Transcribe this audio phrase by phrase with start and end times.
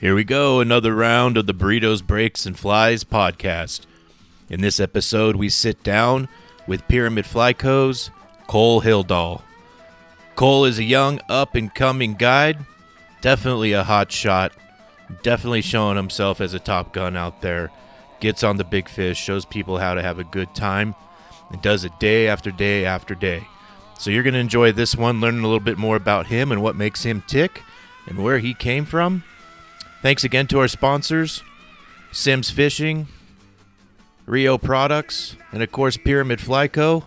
[0.00, 3.80] Here we go, another round of the Burritos, Breaks, and Flies podcast.
[4.48, 6.28] In this episode, we sit down
[6.68, 8.12] with Pyramid Fly Co.'s
[8.46, 9.42] Cole Hildahl.
[10.36, 12.64] Cole is a young, up and coming guide,
[13.22, 14.52] definitely a hot shot,
[15.24, 17.72] definitely showing himself as a top gun out there.
[18.20, 20.94] Gets on the big fish, shows people how to have a good time,
[21.50, 23.48] and does it day after day after day.
[23.98, 26.62] So you're going to enjoy this one, learning a little bit more about him and
[26.62, 27.64] what makes him tick
[28.06, 29.24] and where he came from.
[30.00, 31.42] Thanks again to our sponsors
[32.12, 33.08] Simms Fishing,
[34.26, 37.04] Rio Products, and of course Pyramid Fly Co.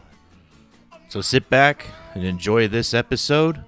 [1.07, 3.63] So sit back and enjoy this episode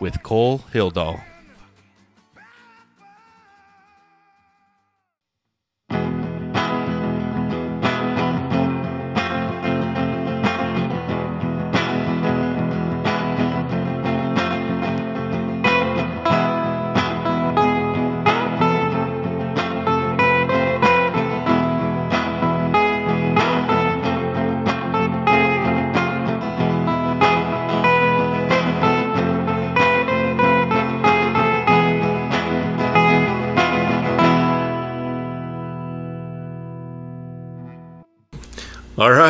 [0.00, 1.22] with Cole Hildahl.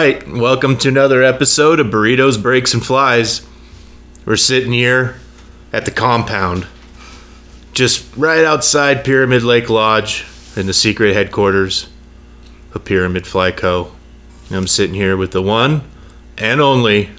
[0.06, 3.44] Right, welcome to another episode of Burritos, Breaks, and Flies.
[4.24, 5.16] We're sitting here
[5.72, 6.68] at the compound,
[7.72, 11.88] just right outside Pyramid Lake Lodge in the secret headquarters
[12.72, 13.96] of Pyramid Fly Co.
[14.46, 15.82] And I'm sitting here with the one
[16.38, 17.10] and only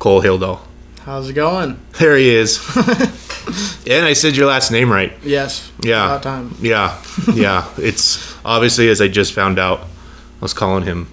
[0.00, 0.58] Cole Hildahl.
[1.02, 1.78] How's it going?
[2.00, 2.58] There he is.
[3.86, 5.12] and I said your last name right.
[5.22, 5.70] Yes.
[5.80, 6.06] Yeah.
[6.06, 6.56] About time.
[6.60, 7.00] Yeah,
[7.32, 7.70] yeah.
[7.78, 11.06] it's obviously as I just found out, I was calling him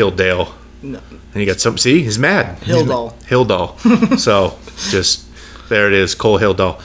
[0.00, 1.00] Hilldale, No.
[1.34, 1.76] and you got some.
[1.78, 2.66] See, he's mad.
[2.66, 2.88] Mad.
[3.26, 4.18] Hildahl.
[4.18, 4.58] so
[4.90, 5.26] just
[5.68, 6.80] there it is, Cole Hildahl.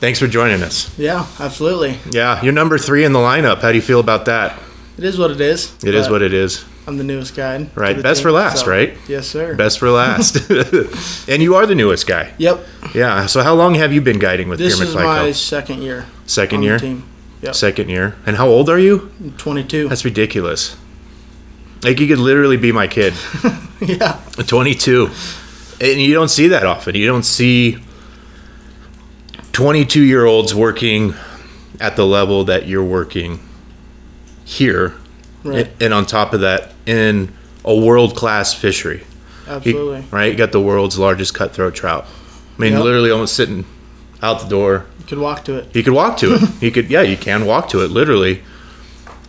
[0.00, 0.96] Thanks for joining us.
[0.98, 1.98] Yeah, absolutely.
[2.10, 3.60] Yeah, you're number three in the lineup.
[3.60, 4.58] How do you feel about that?
[4.96, 5.72] It is what it is.
[5.84, 6.64] It is what it is.
[6.86, 7.68] I'm the newest guy.
[7.74, 8.96] Right, best team, for last, so- right?
[9.08, 9.54] Yes, sir.
[9.54, 10.50] Best for last.
[11.28, 12.32] and you are the newest guy.
[12.38, 12.66] Yep.
[12.94, 13.26] Yeah.
[13.26, 16.06] So how long have you been guiding with This Pyramid is my second year.
[16.26, 16.78] Second on year.
[16.78, 17.04] The team.
[17.42, 17.54] Yep.
[17.54, 18.16] Second year.
[18.26, 19.10] And how old are you?
[19.38, 19.88] 22.
[19.88, 20.76] That's ridiculous.
[21.82, 23.14] Like you could literally be my kid.
[23.80, 24.20] yeah.
[24.46, 25.10] 22
[25.80, 27.78] and you don't see that often you don't see
[29.52, 31.14] 22 year olds working
[31.80, 33.40] at the level that you're working
[34.44, 34.94] here
[35.42, 35.68] Right.
[35.68, 37.32] and, and on top of that in
[37.64, 39.04] a world class fishery
[39.48, 40.04] Absolutely.
[40.10, 42.04] right you got the world's largest cutthroat trout
[42.58, 42.82] i mean Yep.
[42.84, 43.64] literally almost sitting
[44.22, 45.74] out the door You could walk to it.
[45.74, 46.42] you could walk to it.
[46.62, 48.42] You could, yeah, you can walk to it, literally.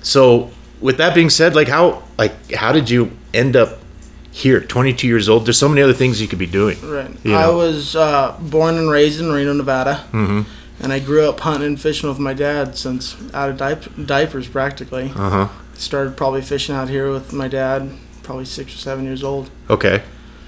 [0.02, 0.52] So,
[0.82, 3.80] with that being said, like how, like how did you end up
[4.32, 5.46] here, 22 years old?
[5.46, 6.78] There's so many other things you could be doing.
[6.82, 7.12] Right.
[7.24, 10.06] You I was uh, born and raised in Reno, Nevada.
[10.12, 10.42] Mm-hmm.
[10.84, 14.48] And I grew up hunting and fishing with my dad since out of diap- diapers,
[14.48, 15.12] practically.
[15.16, 15.48] Uh huh.
[15.76, 17.92] Started probably fishing out here with my dad,
[18.24, 19.52] probably six or seven years old.
[19.70, 20.02] Okay.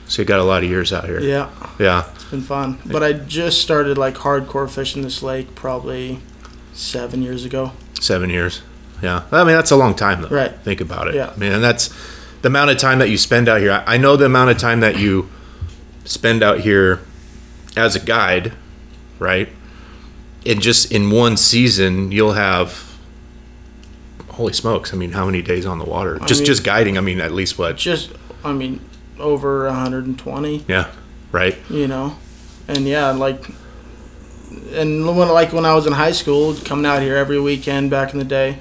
[0.07, 1.19] So you got a lot of years out here.
[1.19, 1.49] Yeah.
[1.79, 2.09] Yeah.
[2.15, 2.79] It's been fun.
[2.85, 6.19] But I just started like hardcore fishing this lake probably
[6.73, 7.71] seven years ago.
[7.99, 8.61] Seven years.
[9.03, 9.23] Yeah.
[9.31, 10.29] I mean, that's a long time though.
[10.29, 10.51] Right.
[10.63, 11.15] Think about it.
[11.15, 11.29] Yeah.
[11.35, 11.89] I mean, and that's
[12.41, 13.71] the amount of time that you spend out here.
[13.71, 15.29] I I know the amount of time that you
[16.05, 17.01] spend out here
[17.77, 18.53] as a guide,
[19.19, 19.49] right?
[20.45, 22.89] And just in one season, you'll have.
[24.29, 24.93] Holy smokes!
[24.93, 26.17] I mean, how many days on the water?
[26.25, 26.97] Just mean- just guiding.
[26.97, 27.77] I mean, at least what?
[27.77, 28.11] Just,
[28.43, 28.79] I mean,
[29.19, 30.87] over 120, Yeah.
[31.31, 31.55] Right.
[31.69, 32.15] you know?
[32.67, 33.45] And yeah, like,
[34.73, 38.11] and when, like when I was in high school, coming out here every weekend back
[38.13, 38.57] in the day,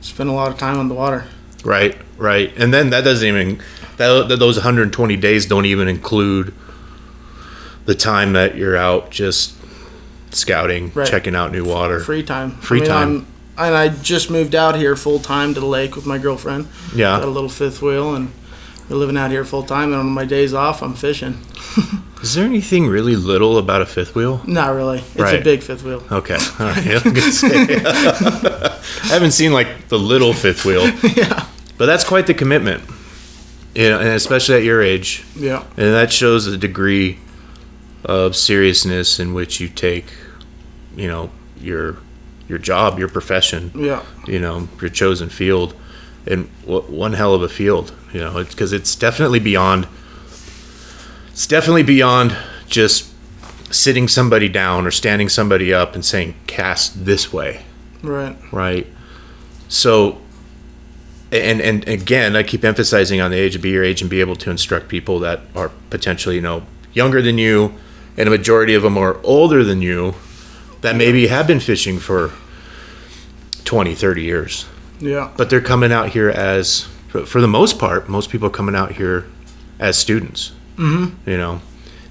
[0.00, 1.26] spent a lot of time on the water.
[1.64, 3.60] Right, right, and then that doesn't even
[3.98, 6.54] that, that those 120 days don't even include
[7.84, 9.54] the time that you're out just
[10.30, 11.06] scouting, Right.
[11.08, 12.00] checking out new water.
[12.00, 12.52] Free time.
[12.52, 13.26] Free I mean, time.
[13.58, 16.68] I'm, and I just moved out here full time to the lake with my girlfriend.
[16.94, 18.32] Yeah, got a little fifth wheel, and
[18.88, 19.92] we're living out here full time.
[19.92, 21.40] And on my days off, I'm fishing.
[22.22, 24.40] is there anything really little about a fifth wheel?
[24.46, 24.98] Not really.
[25.00, 25.40] It's Right.
[25.40, 26.02] a big fifth wheel.
[26.10, 26.86] Okay, all right.
[29.00, 29.10] I was gonna say.
[29.10, 30.86] I haven't seen like the little fifth wheel,
[31.16, 31.46] yeah.
[31.78, 32.82] but that's quite the commitment.
[33.74, 35.62] You know, and especially at your age, Yeah.
[35.76, 37.18] and that shows the degree
[38.04, 40.06] of seriousness in which you take,
[40.96, 41.30] you know,
[41.60, 41.96] your
[42.48, 44.02] your job, your profession, Yeah.
[44.26, 45.74] you know, your chosen field,
[46.26, 49.86] and one hell of a field, you know, because it's definitely beyond.
[51.30, 52.36] It's definitely beyond
[52.68, 53.06] just
[53.72, 57.62] sitting somebody down or standing somebody up and saying cast this way,
[58.02, 58.36] Right.
[58.52, 58.86] right?
[59.68, 60.18] So,
[61.30, 64.20] and and again, I keep emphasizing on the age of be your age and be
[64.20, 67.74] able to instruct people that are potentially you know younger than you,
[68.16, 70.14] and a majority of them are older than you,
[70.80, 72.32] that maybe have been fishing for
[73.64, 74.66] 20, 30 years.
[74.98, 75.30] Yeah.
[75.36, 78.92] But they're coming out here as, for the most part, most people are coming out
[78.92, 79.26] here
[79.78, 80.52] as students.
[80.76, 81.30] Mm-hmm.
[81.30, 81.60] You know,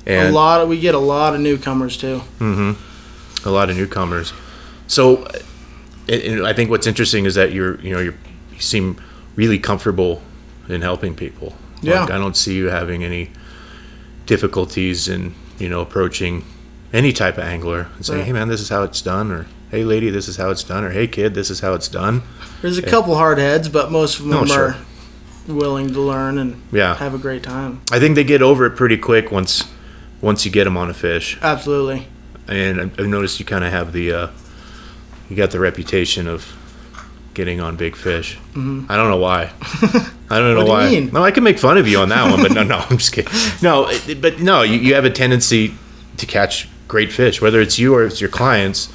[0.08, 2.22] a lot of we get a lot of newcomers too.
[3.46, 4.34] a lot of newcomers.
[4.88, 5.28] So,
[6.10, 8.16] and- and I think what's interesting is that you're, you know, you're,
[8.54, 8.98] you seem
[9.36, 10.22] really comfortable
[10.68, 11.56] in helping people.
[11.82, 12.02] Yeah.
[12.02, 13.30] Like, I don't see you having any
[14.26, 16.44] difficulties in, you know, approaching
[16.94, 18.26] any type of angler and saying, Right.
[18.28, 20.84] "Hey, man, this is how it's done," or "Hey, lady, this is how it's done,"
[20.84, 22.24] or "Hey, kid, this is how it's done."
[22.62, 24.58] There's a couple hard heads, but most of them sure.
[24.70, 24.76] are
[25.48, 26.96] willing to learn and Yeah.
[26.98, 27.82] have a great time.
[27.92, 29.64] I think they get over it pretty quick once,
[30.22, 31.38] once you get them on a fish.
[31.42, 32.08] Absolutely.
[32.52, 34.28] and I've- I've noticed you kind of have the uh,
[35.30, 36.46] you got the reputation of
[37.34, 38.38] getting on big fish.
[38.56, 39.52] I don't know why.
[40.30, 40.60] I don't know Mm-hmm.
[40.60, 40.90] Do you why.
[40.90, 41.10] mean?
[41.14, 43.14] No, I can make fun of you on that one, but no, no, I'm just
[43.14, 43.32] kidding.
[43.62, 43.90] No,
[44.20, 45.74] but no, you, you have a tendency
[46.18, 48.92] to catch great fish, whether it's you or it's your clients.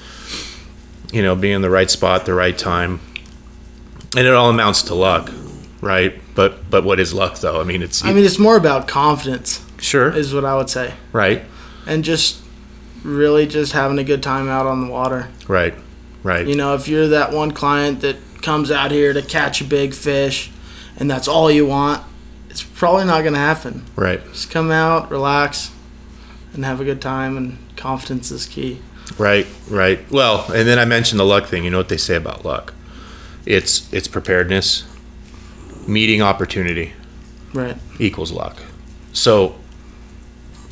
[1.12, 2.98] You know, being in the right spot, the right time,
[4.16, 5.30] and it all amounts to luck,
[5.80, 6.20] right?
[6.34, 7.60] But but what is luck though?
[7.60, 10.92] I mean, it's I mean, it's more about confidence, sure, is what I would say,
[11.12, 11.42] right,
[11.86, 12.42] and just
[13.04, 15.28] really just having a good time out on the water.
[15.46, 15.74] right,
[16.24, 19.64] right, You know, if you're that one client that comes out here to catch a
[19.64, 20.50] big fish,
[20.96, 22.02] and that's all you want,
[22.50, 23.84] it's probably not going to happen.
[23.96, 24.20] right.
[24.32, 25.70] Just come out, relax,
[26.52, 27.36] and have a good time.
[27.36, 28.80] And confidence is key.
[29.18, 29.98] Right, right.
[30.10, 31.64] Well, and then I mentioned the luck thing.
[31.64, 32.72] You know what they say about luck?
[33.46, 34.84] It's it's preparedness,
[35.86, 36.94] meeting opportunity
[37.52, 37.76] Right.
[37.98, 38.56] equals luck.
[39.12, 39.56] So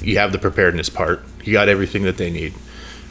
[0.00, 1.22] you have the preparedness part.
[1.44, 2.55] You got everything that they need,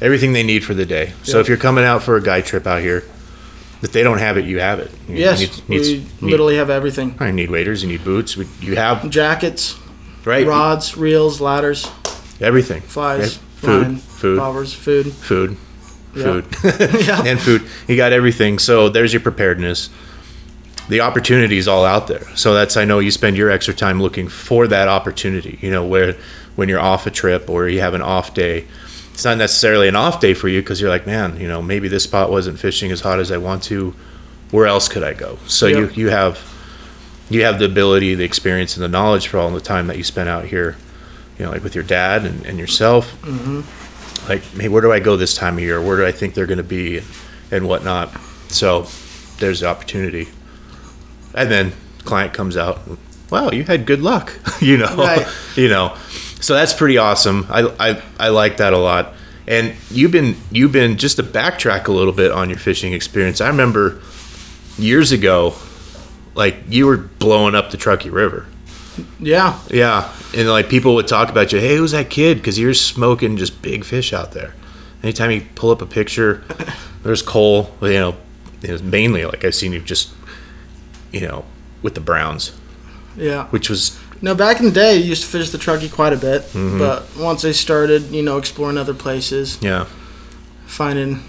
[0.02, 1.14] everything they need for the day.
[1.24, 3.04] So if you're coming out for a guy trip out here,
[3.82, 4.92] if they don't have it, you have it.
[5.08, 7.82] You Yes, need, we need- literally have everything: I need waders.
[7.84, 8.38] You need boots.
[8.38, 9.76] we- You have jackets,
[10.26, 11.88] right rods, reels, ladders,
[12.40, 12.82] everything.
[12.82, 13.40] flies, Right?
[13.56, 15.14] Food, line, food, bobbers, food.
[15.14, 15.58] food,
[16.14, 16.46] food,
[17.08, 17.24] Yeah.
[17.26, 17.64] and food.
[17.88, 18.60] You got everything.
[18.60, 19.90] So there's your preparedness.
[20.90, 22.26] The opportunity is all out there.
[22.36, 25.58] So that's I know you spend your extra time looking for that opportunity.
[25.62, 26.16] You know where
[26.56, 28.66] when you're off a trip or you have an off day,
[29.14, 31.88] it's not necessarily an off day for you because you're like, man, you know maybe
[31.88, 33.94] this spot wasn't fishing as hot as I want to.
[34.52, 35.38] Where else could I go?
[35.48, 35.78] So Yep.
[35.96, 36.40] you you have
[37.30, 40.04] you have the ability, the experience, and the knowledge for all the time that you
[40.04, 40.76] spent out here.
[41.40, 43.62] You know, like with your dad and, and yourself mm-hmm.
[44.30, 45.82] like, hey, where do I go this time of year?
[45.82, 47.08] Where do I think they're going to be, and,
[47.52, 48.10] and whatnot?
[48.50, 48.86] So
[49.38, 50.28] there's the opportunity,
[51.34, 51.72] and then
[52.04, 52.82] client comes out.
[53.32, 55.26] Wow, you had good luck, you know, Right.
[55.56, 55.96] you know.
[56.42, 57.46] So that's pretty awesome.
[57.50, 59.14] I, I I like that a lot.
[59.48, 63.40] And you've been you've been just to backtrack a little bit on your fishing experience.
[63.42, 64.02] I remember
[64.78, 65.56] years ago,
[66.36, 68.46] like you were blowing up the Truckee River.
[69.20, 69.58] Yeah.
[69.70, 71.60] Yeah, and like people would talk about you.
[71.60, 72.38] Hey, who's that kid?
[72.38, 74.54] Because you're smoking just big fish out there.
[75.04, 76.44] Anytime you pull up a picture,
[77.04, 77.74] there's Cole.
[77.82, 78.16] You know,
[78.62, 80.12] it was mainly like I've seen you just,
[81.12, 81.46] you know,
[81.82, 82.52] with the Browns,
[83.18, 83.46] Yeah.
[83.48, 86.18] which was No, back in the day, I used to fish the Truckee quite a
[86.18, 86.78] bit, Mm-hmm.
[86.80, 89.86] but once I started, you know, exploring other places, yeah,
[90.68, 91.24] finding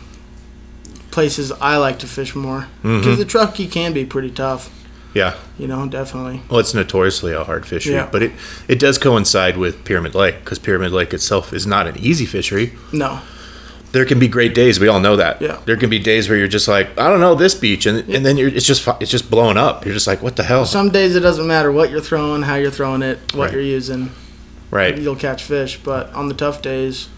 [1.10, 3.16] places I like to fish more, because Mm-hmm.
[3.16, 4.70] the Truckee can be pretty tough.
[5.14, 5.34] yeah.
[5.58, 6.40] You know, definitely.
[6.48, 8.08] Well, it's notoriously a hard fishery, Yeah.
[8.10, 8.32] but it
[8.68, 12.72] it does coincide with Pyramid Lake because Pyramid Lake itself is not an easy fishery.
[12.92, 13.20] No.
[13.92, 14.80] There can be great days.
[14.80, 15.40] We all know that.
[15.42, 15.60] Yeah.
[15.66, 18.24] There can be days where you're just like, I don't know this beach, and and
[18.24, 19.84] then you're it's just it's just blowing up.
[19.84, 20.64] You're just like, what the hell?
[20.64, 23.52] Some days it doesn't matter what you're throwing, how you're throwing it, what Right.
[23.52, 24.10] you're using.
[24.70, 24.96] right.
[24.96, 27.08] You'll catch fish, but on the tough days,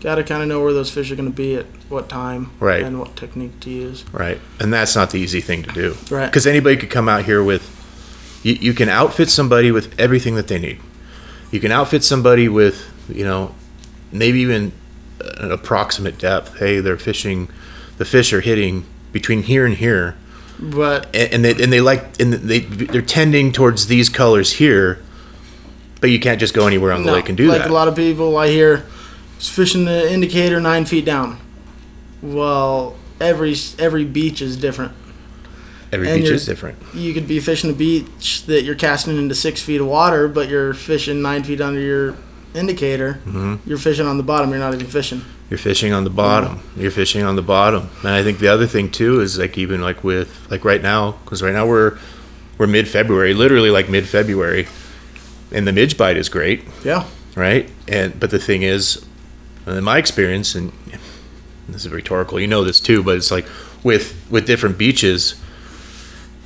[0.00, 2.52] got to kind of know where those fish are going to be at what time,
[2.60, 2.84] Right.
[2.84, 4.04] and what technique to use.
[4.12, 4.40] Right.
[4.60, 5.96] And that's not the easy thing to do.
[6.08, 6.26] Right.
[6.26, 7.62] Because anybody could come out here with,
[8.44, 10.78] you, you can outfit somebody with everything that they need.
[11.50, 13.52] You can outfit somebody with, you know,
[14.12, 14.70] maybe even
[15.38, 16.58] an approximate depth.
[16.58, 17.48] Hey, they're fishing,
[17.98, 20.16] the fish are hitting between here and here.
[20.58, 25.00] But And, and they, and they like, and they, they're tending towards these colors here,
[26.00, 27.64] but you can't just go anywhere on the no, lake and do like that.
[27.64, 28.78] Like a lot of people I hear,
[29.38, 31.40] fishing the indicator nine feet down.
[32.22, 34.92] Well, every every beach is different.
[35.92, 36.78] Every and beach is different.
[36.94, 40.48] You could be fishing a beach that you're casting into six feet of water, but
[40.48, 42.16] you're fishing nine feet under your
[42.54, 43.14] indicator.
[43.24, 43.68] Mm-hmm.
[43.68, 44.50] You're fishing on the bottom.
[44.50, 45.22] You're not even fishing.
[45.48, 46.60] You're fishing on the bottom.
[46.76, 47.88] You're fishing on the bottom.
[48.00, 51.12] And I think the other thing too is like even like with like right now
[51.24, 51.98] because right now we're
[52.58, 54.68] we're mid February, literally like mid February,
[55.50, 57.06] and the midge bite is great, Yeah.
[57.34, 57.68] right?
[57.88, 59.04] And but the thing is,
[59.66, 60.70] in my experience, and
[61.68, 63.46] this is rhetorical, you know this too, but it's like
[63.82, 65.40] with with different beaches,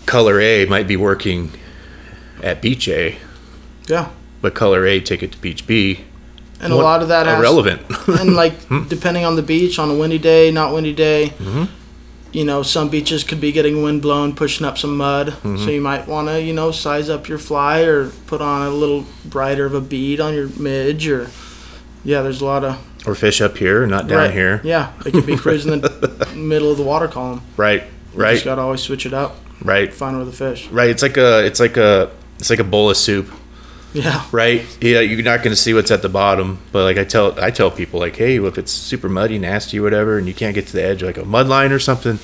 [0.07, 1.51] color A might be working
[2.43, 3.17] at beach A,
[3.89, 4.11] Yeah.
[4.45, 6.05] But color A take it to beach B,
[6.61, 7.81] and a lot of that has irrelevant.
[8.21, 8.87] and like hmm.
[8.89, 11.65] depending on the beach, on a windy day, not windy day, mm-hmm.
[12.31, 15.29] you know, some beaches could be getting wind blown, pushing up some mud.
[15.29, 15.69] So mm-hmm.
[15.71, 19.07] you might want to, you know, size up your fly or put on a little
[19.25, 21.31] brighter of a bead on your midge or.
[22.07, 24.61] Yeah, there's a lot of or fish up here, not down right, here.
[24.63, 27.41] Yeah, it could be cruising the middle of the water column.
[27.57, 28.33] Right, right.
[28.33, 30.69] You just gotta always switch it up, right, find where the fish.
[30.69, 30.91] right.
[30.91, 33.31] It's like a, it's like a, it's like a bowl of soup.
[33.95, 34.67] Yeah, right?
[34.81, 36.59] Yeah, you're not going to see what's at the bottom.
[36.73, 40.19] But like I tell, I tell people like, hey, if it's super muddy, nasty, whatever,
[40.19, 42.19] and you can't get to the edge, like a mud line or something,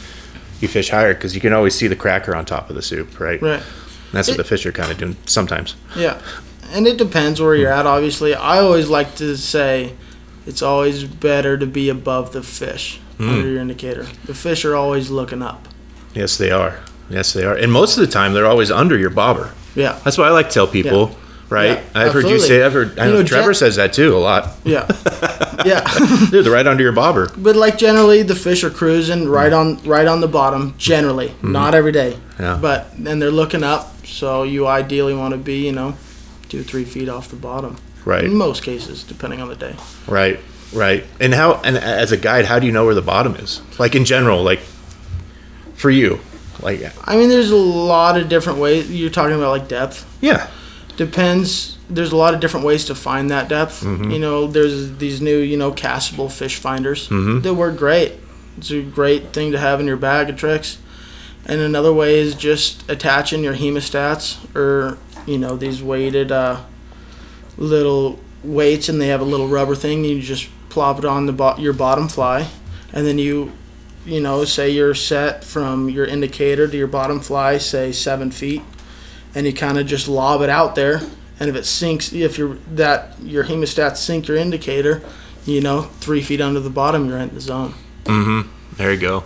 [0.61, 3.21] you fish higher because you can always see the cracker on top of the soup,
[3.21, 3.41] right?
[3.41, 3.63] right.
[4.13, 5.77] That's what the fish are kind of doing sometimes.
[5.97, 6.21] Yeah,
[6.73, 7.87] and it depends where you're at.
[7.87, 9.95] Obviously, I always like to say
[10.47, 13.29] it's always better to be above the fish hmm.
[13.29, 14.09] under your indicator.
[14.25, 15.69] The fish are always looking up.
[16.15, 16.81] Yes, they are.
[17.09, 17.55] Yes, they are.
[17.55, 19.53] And most of the time, they're always under your bobber.
[19.75, 21.17] Yeah, That's what I like to tell people.
[21.51, 21.79] Right?
[21.79, 22.63] Yeah, I've heard you say.
[22.63, 22.97] I've heard.
[22.99, 24.57] I You know, know, Trevor says that too a lot.
[24.65, 24.87] yeah,
[25.67, 25.85] yeah.
[26.31, 27.29] Dude, they're right under your bobber.
[27.37, 30.75] but like generally, the fish are cruising right on right on the bottom.
[30.79, 31.51] Generally, mm-hmm.
[31.51, 32.17] not every day.
[32.39, 32.57] Yeah.
[32.63, 35.97] But and they're looking up, so you ideally want to be, you know,
[36.49, 37.77] two three feet off the bottom.
[38.05, 38.25] Right.
[38.25, 39.75] In most cases, depending on the day.
[40.07, 40.39] Right,
[40.73, 41.05] right.
[41.19, 41.61] And how?
[41.65, 43.61] And as a guide, how do you know where the bottom is?
[43.79, 44.61] Like in general, like
[45.75, 46.21] for you,
[46.61, 46.93] like yeah.
[47.05, 48.91] I mean, there's a lot of different ways.
[48.91, 50.07] You're talking about like depth.
[50.23, 50.49] yeah,
[50.97, 51.77] Depends.
[51.89, 53.83] There's a lot of different ways to find that depth.
[53.83, 57.09] You know, there's these new, you know, castable fish finders
[57.43, 58.13] that work great.
[58.59, 60.79] It's a great thing to have in your bag of tricks.
[61.47, 66.61] And another way is just attaching your hemostats or, you know, these weighted uh,
[67.57, 70.05] little weights, and they have a little rubber thing.
[70.05, 72.49] You just plop it on the bo- your bottom fly,
[72.93, 73.53] and then you,
[74.05, 78.63] you know, say you're set from your indicator to your bottom fly, say seven feet,
[79.35, 81.01] and you kind of just lob it out there.
[81.39, 85.03] And if it sinks, if you're that your hemostats sink your indicator,
[85.47, 87.75] you know, three feet under the bottom, you're in the zone.
[88.05, 88.49] Mm-hmm.
[88.77, 89.25] there you go,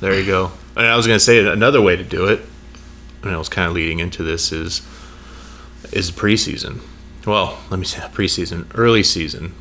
[0.00, 0.52] there you go.
[0.76, 2.40] And I was gonna say another way to do it,
[3.22, 4.82] and I was kind of leading into this is
[5.92, 6.80] is preseason.
[7.26, 9.54] Well, let me say preseason, early season.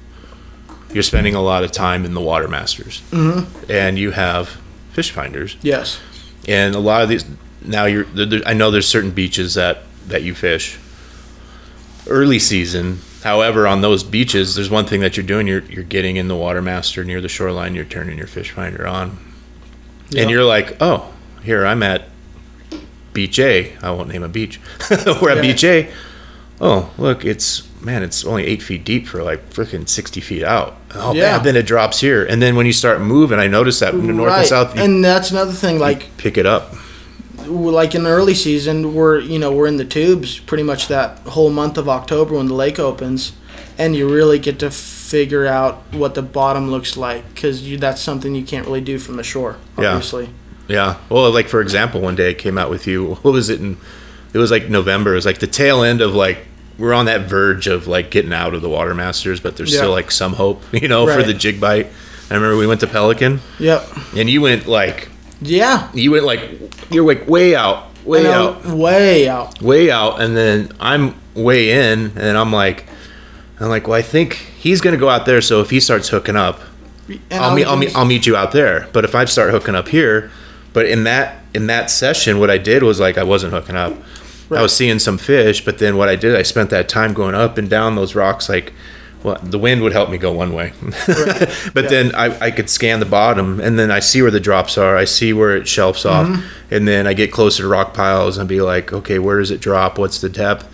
[0.92, 3.72] You're spending a lot of time in the water masters, mm-hmm.
[3.72, 4.62] and you have
[4.92, 5.58] fish finders.
[5.62, 6.00] Yes.
[6.48, 7.26] and a lot of these
[7.66, 10.78] now you're there, there- i know there's certain beaches that that you fish
[12.08, 13.00] early season.
[13.24, 15.48] However on those beaches there's one thing that you're doing.
[15.48, 17.74] You're you're getting in the water master near the shoreline.
[17.76, 19.18] You're turning your fish finder on.
[20.10, 20.24] Yeah.
[20.24, 21.12] and you're like oh
[21.44, 22.10] here i'm at
[23.14, 23.74] beach a.
[23.82, 24.60] I won't name a beach.
[25.22, 25.42] We're at Yeah.
[25.42, 25.92] beach a.
[26.60, 30.76] Oh look it's man it's only eight feet deep for like freaking 60 feet out.
[30.94, 31.38] Oh Yeah.
[31.38, 32.26] man then it drops here.
[32.26, 35.32] And then when you start moving i notice that the north and south And that's
[35.32, 35.80] another thing.
[35.80, 36.74] Like pick it up
[37.48, 41.20] like in the early season, we're you know we're in the tubes pretty much that
[41.20, 43.34] whole month of October when the lake opens,
[43.78, 48.02] and you really get to figure out what the bottom looks like because you that's
[48.02, 49.58] something you can't really do from the shore.
[49.78, 50.26] Obviously.
[50.68, 50.76] Yeah.
[50.76, 50.98] yeah.
[51.10, 53.16] Well, like for example, one day I came out with you.
[53.22, 53.60] What was it?
[53.60, 53.78] In
[54.34, 55.12] it was like November.
[55.12, 56.40] It was like the tail end of like
[56.80, 59.80] we're on that verge of like getting out of the water masters, but there's Yeah.
[59.82, 61.88] still like some hope, you know, for the jig bite.
[62.32, 63.86] I remember we went to Pelican, Yep.
[64.18, 65.10] and you went like
[65.44, 65.90] Yeah.
[65.94, 66.42] you went like
[66.92, 69.62] you're like way out, way out, Way out.
[69.62, 72.86] way out, and then I'm way in, and I'm like,
[73.60, 75.42] I'm like, well, I think he's gonna go out there.
[75.42, 76.60] So if he starts hooking up,
[77.08, 78.88] And I'll meet, I'll meet, I'll meet you out there.
[78.94, 80.32] But if I start hooking up here,
[80.74, 83.94] but in that in that session, what I did was like I wasn't hooking up.
[84.52, 87.34] I was seeing some fish, but then what I did, I spent that time going
[87.34, 88.50] up and down those rocks.
[88.50, 88.72] Like,
[89.24, 90.74] well, the wind would help me go one way,
[91.08, 91.90] but Yeah.
[91.90, 94.98] then I, I could scan the bottom, and then I see where the drops are.
[94.98, 96.74] I see where it shelves off, Mm-hmm.
[96.76, 99.62] and then I get closer to rock piles and be like, okay, where does it
[99.62, 99.98] drop?
[99.98, 100.66] What's the depth?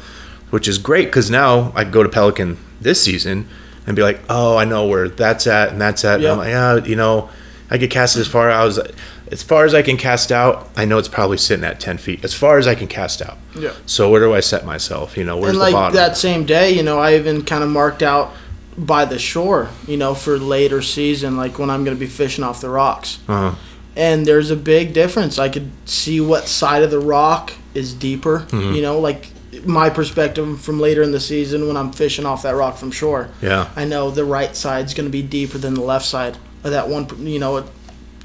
[0.50, 3.48] Which is great because now I go to Pelican this season
[3.86, 6.16] and be like, oh, I know where that's at and that's at.
[6.16, 6.32] And Yeah.
[6.32, 7.30] I'm like, yeah, you know,
[7.70, 8.80] I could cast it as far as
[9.32, 10.70] as far as I can cast out.
[10.76, 12.24] I know it's probably sitting at ten feet.
[12.24, 13.38] As far as I can cast out.
[13.58, 13.74] Yeah.
[13.86, 15.18] So where do I set myself?
[15.18, 15.96] You know, where's and the like bottom?
[15.96, 18.32] that same day, you know, I even kind of marked out
[18.78, 22.44] by the shore, you know, for later season, like when I'm going to be fishing
[22.44, 23.20] off the rocks.
[23.28, 23.56] Uh-huh.
[23.96, 25.38] And there's a big difference.
[25.38, 28.74] I could see what side of the rock is deeper, Mm-hmm.
[28.74, 29.32] you know, like
[29.66, 33.30] my perspective from later in the season when I'm fishing off that rock from shore.
[33.42, 33.70] Yeah.
[33.76, 36.88] I know the right side's going to be deeper than the left side of that
[36.88, 37.66] one, you know,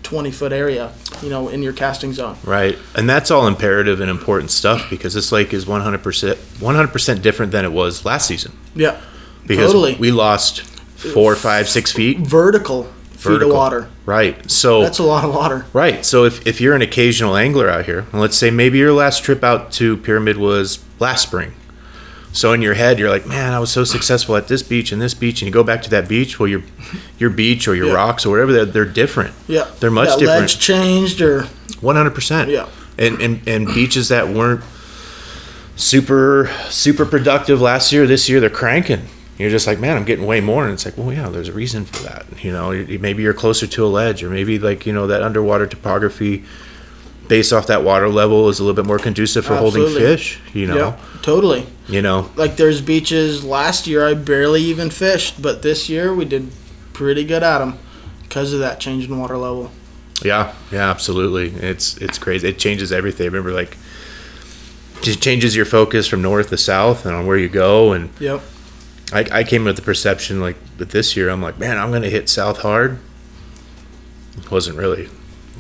[0.05, 0.93] 20 foot area,
[1.23, 2.37] you know, in your casting zone.
[2.45, 2.79] Right.
[2.95, 7.65] And that's all imperative and important stuff because this lake is 100% 100% different than
[7.65, 8.57] it was last season.
[8.75, 9.01] Yeah.
[9.47, 9.97] Because Totally.
[9.97, 12.19] we lost four, five, six feet.
[12.19, 13.89] Vertical feet of water.
[14.07, 14.51] Right.
[14.51, 15.67] So That's a lot of water.
[15.73, 16.05] Right.
[16.05, 19.25] So if, if you're an occasional angler out here, and let's say maybe your last
[19.25, 21.53] trip out to Pyramid was last spring.
[22.35, 25.01] So in your head, you're like, man, I was so successful at this beach and
[25.01, 26.39] this beach, and you go back to that beach.
[26.39, 26.63] Well, your
[27.19, 27.95] your beach or your Yeah.
[27.95, 29.35] rocks or whatever, they're, they're different.
[29.47, 29.67] Yeah.
[29.81, 30.41] They're much that different.
[30.43, 31.45] Ledge changed or
[31.81, 32.51] One hundred percent.
[32.51, 32.69] Yeah.
[32.99, 34.63] And, and and beaches that weren't
[35.77, 39.07] super super productive last year, this year they're cranking.
[39.39, 41.53] You're just like, man, I'm getting way more, and it's like, well, yeah, there's a
[41.53, 42.25] reason for that.
[42.45, 45.67] You know, maybe you're closer to a ledge, or maybe like you know that underwater
[45.67, 46.45] topography,
[47.29, 50.41] based off that water level, is a little bit more conducive for holding fish.
[50.53, 51.67] You know, yeah, totally.
[51.89, 56.25] you know, Like there's beaches last year I barely even fished, but this year we
[56.25, 56.51] did
[56.93, 57.79] pretty good at them
[58.23, 59.71] because of that change in water level.
[60.23, 61.49] Yeah, yeah, absolutely.
[61.61, 62.49] It's it's crazy.
[62.49, 63.27] It changes everything.
[63.27, 63.77] Remember, like,
[65.03, 67.93] it changes your focus from north to south and on where you go.
[67.93, 68.41] And Yep.
[69.13, 72.09] I, I came with the perception, like, but this year I'm like, man, I'm gonna
[72.11, 72.99] hit south hard.
[74.51, 75.09] Wasn't really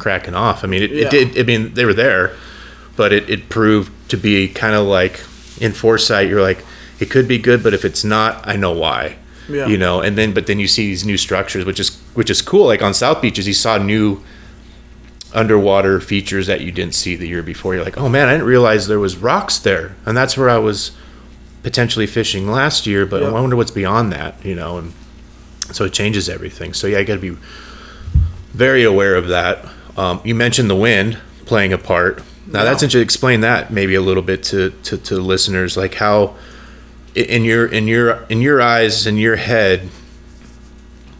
[0.04, 0.62] cracking off.
[0.64, 1.06] I mean, it, Yeah.
[1.06, 1.38] it did.
[1.38, 2.36] I mean, they were there,
[2.96, 5.20] but it, it proved to be kind of like
[5.60, 6.28] in foresight.
[6.28, 6.60] You're like,
[7.00, 9.16] it could be good, but if it's not, I know why
[9.48, 9.66] Yeah.
[9.66, 12.40] you know and then but then you see these new structures which is which is
[12.40, 14.22] cool like on south beaches you saw new
[15.34, 18.46] underwater features that you didn't see the year before you're like oh man i didn't
[18.46, 20.92] realize there was rocks there and that's where i was
[21.62, 23.28] potentially fishing last year but Yeah.
[23.28, 24.92] i wonder what's beyond that you know and
[25.72, 27.36] so it changes everything so yeah you got to be
[28.54, 29.58] very aware of that
[29.96, 32.86] um, you mentioned the wind playing a part now that's Yeah.
[32.86, 36.34] interesting explain that maybe a little bit to, to, to listeners like how
[37.14, 39.88] in your in your in your eyes in your head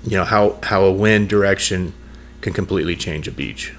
[0.02, 1.93] you know how how a wind direction
[2.40, 3.73] can completely change a beach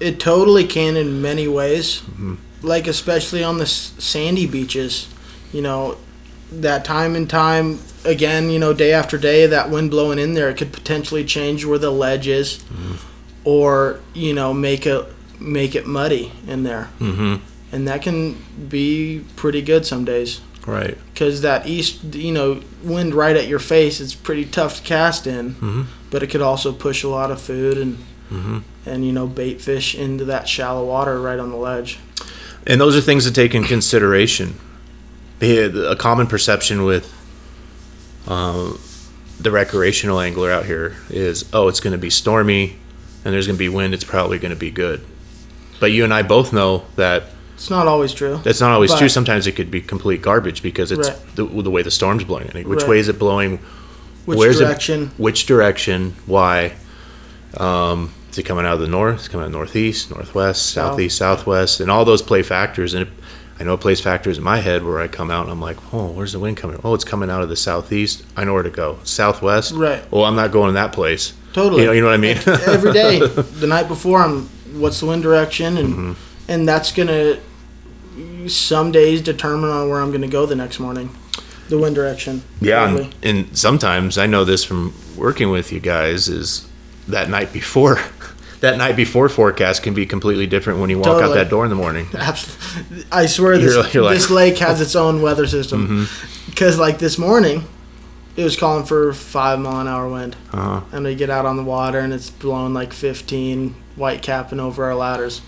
[0.00, 2.00] It totally can in many ways.
[2.02, 2.34] Mm-hmm.
[2.62, 5.08] Like especially on the sandy beaches,
[5.52, 5.96] you know,
[6.52, 10.48] that time and time again, you know, day after day, that wind blowing in there,
[10.50, 12.96] it could potentially change where the ledge is, Mm-hmm.
[13.46, 15.06] Or you know, make it
[15.40, 17.36] make it muddy in there, mm-hmm.
[17.72, 20.40] And that can be pretty good some days.
[20.66, 20.96] right.
[21.12, 25.26] Because that east, you know, wind right at your face, it's pretty tough to cast
[25.26, 25.82] in, mm-hmm.
[26.10, 27.98] but it could also push a lot of food and
[28.30, 28.58] mm-hmm.
[28.84, 31.98] and you know bait fish into that shallow water right on the ledge.
[32.66, 34.58] and those are things to take in consideration.
[35.40, 37.12] A common perception with
[38.26, 38.72] uh,
[39.38, 42.78] the recreational angler out here is oh it's going to be stormy
[43.26, 45.04] and there's going to be wind it's probably going to be good
[45.80, 48.38] but you and i both know that It's not always true.
[48.44, 49.08] That's not always But- true.
[49.08, 51.36] Sometimes it could be complete garbage because it's Right.
[51.36, 52.50] the, the way the storm's blowing.
[52.54, 52.90] Like, Which Right.
[52.90, 53.60] way is it blowing?
[54.26, 55.04] Which Where's direction?
[55.04, 56.14] It, which direction?
[56.26, 56.72] Why?
[57.56, 59.20] Um, is it coming out of the north?
[59.20, 60.90] Is it coming out of northeast, northwest, South.
[60.92, 61.80] southeast, southwest?
[61.80, 62.92] And all those play factors.
[62.92, 63.08] And it,
[63.58, 65.78] I know it plays factors in my head where I come out and I'm like,
[65.94, 66.78] oh, where's the wind coming?
[66.84, 68.22] Oh, it's coming out of the southeast.
[68.36, 68.98] I know where to go.
[69.04, 69.72] Southwest.
[69.72, 70.02] Right.
[70.12, 71.32] Well, I'm not going that place.
[71.56, 71.80] Totally.
[71.82, 72.36] You know, you know what I mean?
[72.66, 73.18] Every day,
[73.62, 74.42] the night before, I'm
[74.78, 76.12] what's the wind direction, and Mm-hmm.
[76.52, 77.38] and that's gonna
[78.46, 81.08] some days determine on where I'm gonna go the next morning.
[81.70, 82.42] The wind direction.
[82.60, 86.68] Yeah, and, and sometimes I know this from working with you guys is
[87.08, 87.98] that night before,
[88.60, 91.70] that night before forecast can be completely different when you walk out that door in
[91.70, 92.06] the morning.
[92.14, 93.04] Absolutely.
[93.10, 94.20] I swear this, You're- you're like- Mm-hmm.
[94.20, 96.06] this lake has its own weather system.
[96.50, 97.64] Because, like, this morning,
[98.36, 100.36] it was calling for five mile an hour wind.
[100.52, 100.82] Uh-huh.
[100.92, 104.84] And we get out on the water and it's blowing like 15, white capping over
[104.84, 105.40] our ladders.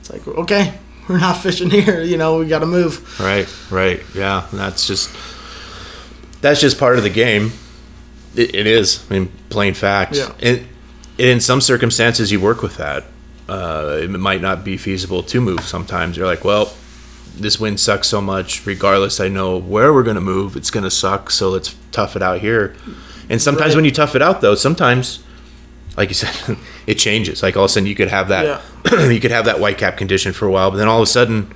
[0.00, 0.78] It's like, okay,
[1.08, 2.00] we're not fishing here.
[2.02, 3.18] You know, we got to move.
[3.18, 4.46] Right, right, yeah.
[4.52, 5.14] That's just
[6.40, 7.52] that's just part of the game.
[8.36, 9.06] It, it is.
[9.08, 10.16] I mean, plain fact.
[10.16, 10.32] Yeah.
[10.42, 10.66] And
[11.16, 13.04] in some circumstances, you work with that.
[13.48, 15.60] Uh, it might not be feasible to move.
[15.60, 16.72] Sometimes you're like, well,
[17.38, 18.64] this wind sucks so much.
[18.66, 20.56] Regardless, I know where we're going to move.
[20.56, 21.30] It's going to suck.
[21.30, 22.74] So let's tough it out here.
[23.28, 23.76] And sometimes Right.
[23.76, 25.20] when you tough it out, though, sometimes,
[25.96, 27.42] like you said, it changes.
[27.42, 28.60] Like all of a sudden, you could have that.
[29.10, 31.06] you could have that white cap condition for a while, but then all of a
[31.10, 31.54] sudden,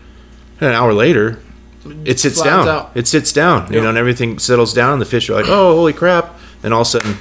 [0.61, 1.41] an hour later,
[2.05, 2.69] it sits down.
[2.69, 2.91] out.
[2.95, 3.73] It sits down.
[3.73, 4.95] You know, and everything settles down.
[4.95, 7.17] And the fish are like, "Oh, holy crap!" And all of a sudden,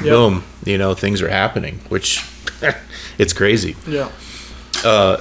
[0.00, 0.04] Yep.
[0.10, 0.44] boom!
[0.64, 2.24] You know, things are happening, which
[3.18, 3.76] it's crazy.
[3.86, 4.08] Yeah.
[4.84, 5.18] Uh,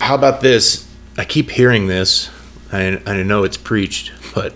[0.00, 0.86] How about this?
[1.16, 2.30] I keep hearing this.
[2.72, 4.54] I, I know it's preached, but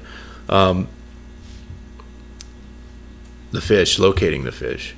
[0.48, 0.88] um,
[3.52, 4.94] the fish, locating the fish,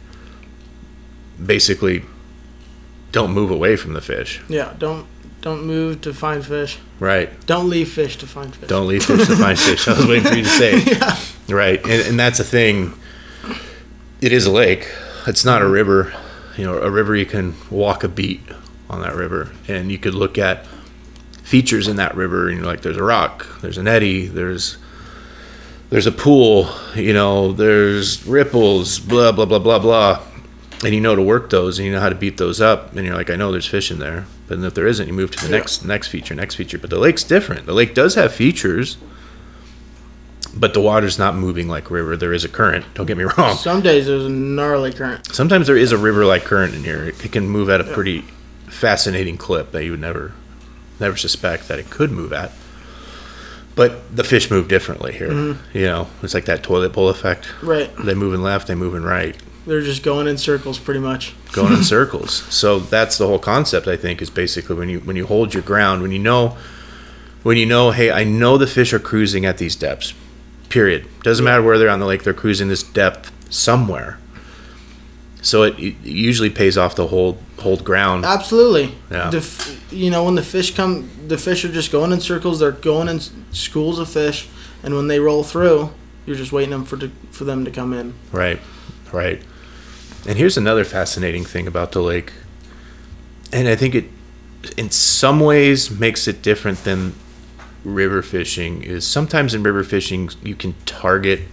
[1.44, 2.05] basically,
[3.12, 4.40] don't move away from the fish.
[4.49, 4.75] Yeah.
[4.79, 5.07] Don't
[5.40, 6.79] don't move to find fish.
[6.99, 7.31] Right.
[7.46, 8.68] Don't leave fish to find fish.
[8.68, 9.88] Don't leave fish to find fish.
[9.88, 10.99] I was waiting for you to say it.
[10.99, 11.57] Yeah.
[11.57, 12.94] Right, and, and that's a thing.
[14.20, 14.88] It is a lake.
[15.27, 16.14] It's not a river.
[16.57, 18.42] You know, a river you can walk a beat
[18.88, 20.64] on that river, and you could look at
[21.51, 22.49] features in that river.
[22.49, 24.79] And you're like, there's a rock, there's an eddy, there's
[25.91, 26.69] there's a pool.
[26.95, 30.23] You know, there's ripples, blah blah blah blah blah,
[30.85, 32.95] and you know to work those, and you know how to beat those up.
[32.97, 35.33] And you're like, I know there's fish in there, but if there isn't, you move
[35.33, 35.59] to the Yeah.
[35.59, 36.79] next next feature, next feature.
[36.79, 37.67] But the lake's different.
[37.67, 38.97] The lake does have features
[40.53, 42.17] but the water's not moving like river.
[42.17, 42.85] There is a current.
[42.95, 43.55] Don't get me wrong.
[43.57, 45.33] Some days there's a gnarly current.
[45.33, 47.05] Sometimes there is a river-like current in here.
[47.07, 48.23] It can move at a pretty
[48.67, 50.33] fascinating clip that you would never,
[51.01, 52.53] never suspect that it could move at.
[53.77, 55.31] But the fish move differently here.
[55.31, 55.79] Mm-hmm.
[55.79, 57.49] You know, it's like that toilet bowl effect.
[57.63, 57.91] Right.
[57.97, 59.37] They moving left, they moving right,
[59.67, 61.35] They're just going in circles pretty much.
[61.53, 62.43] going in circles.
[62.53, 63.87] So that's the whole concept.
[63.89, 66.59] I think is basically when you when you hold your ground, when you know,
[67.43, 70.13] when you know, hey, I know the fish are cruising at these depths.
[70.69, 71.07] Period.
[71.23, 72.23] Doesn't matter where they're on the lake.
[72.23, 74.19] They're cruising this depth somewhere.
[75.43, 78.25] So it, it usually pays off to hold hold ground.
[78.25, 78.94] Absolutely.
[79.11, 79.31] Yeah.
[79.31, 82.61] The you know when the fish come, the fish are just going in circles.
[82.61, 83.20] They're going in
[83.53, 84.49] schools of fish,
[84.83, 85.90] and when they roll through,
[86.27, 88.14] you're just waiting them for to, for them to come in.
[88.33, 88.61] Right,
[89.12, 89.42] right.
[90.27, 92.33] And here's another fascinating thing about the lake.
[93.53, 94.05] And I think it,
[94.77, 97.14] in some ways, makes it different than
[97.85, 98.83] river fishing.
[98.83, 101.40] Is sometimes in river fishing you can target.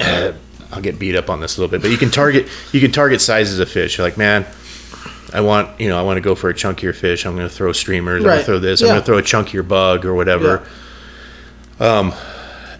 [0.00, 0.32] Uh,
[0.74, 2.92] I'll get beat up on this a little bit, but you can target you can
[2.92, 3.96] target sizes of fish.
[3.96, 4.44] You're like, man,
[5.32, 7.24] I want you know I want to go for a chunkier fish.
[7.24, 8.22] I'm going to throw streamers.
[8.22, 8.82] I'm going to throw this.
[8.82, 10.66] I'm going to throw a chunkier bug or whatever.
[11.80, 12.12] Um,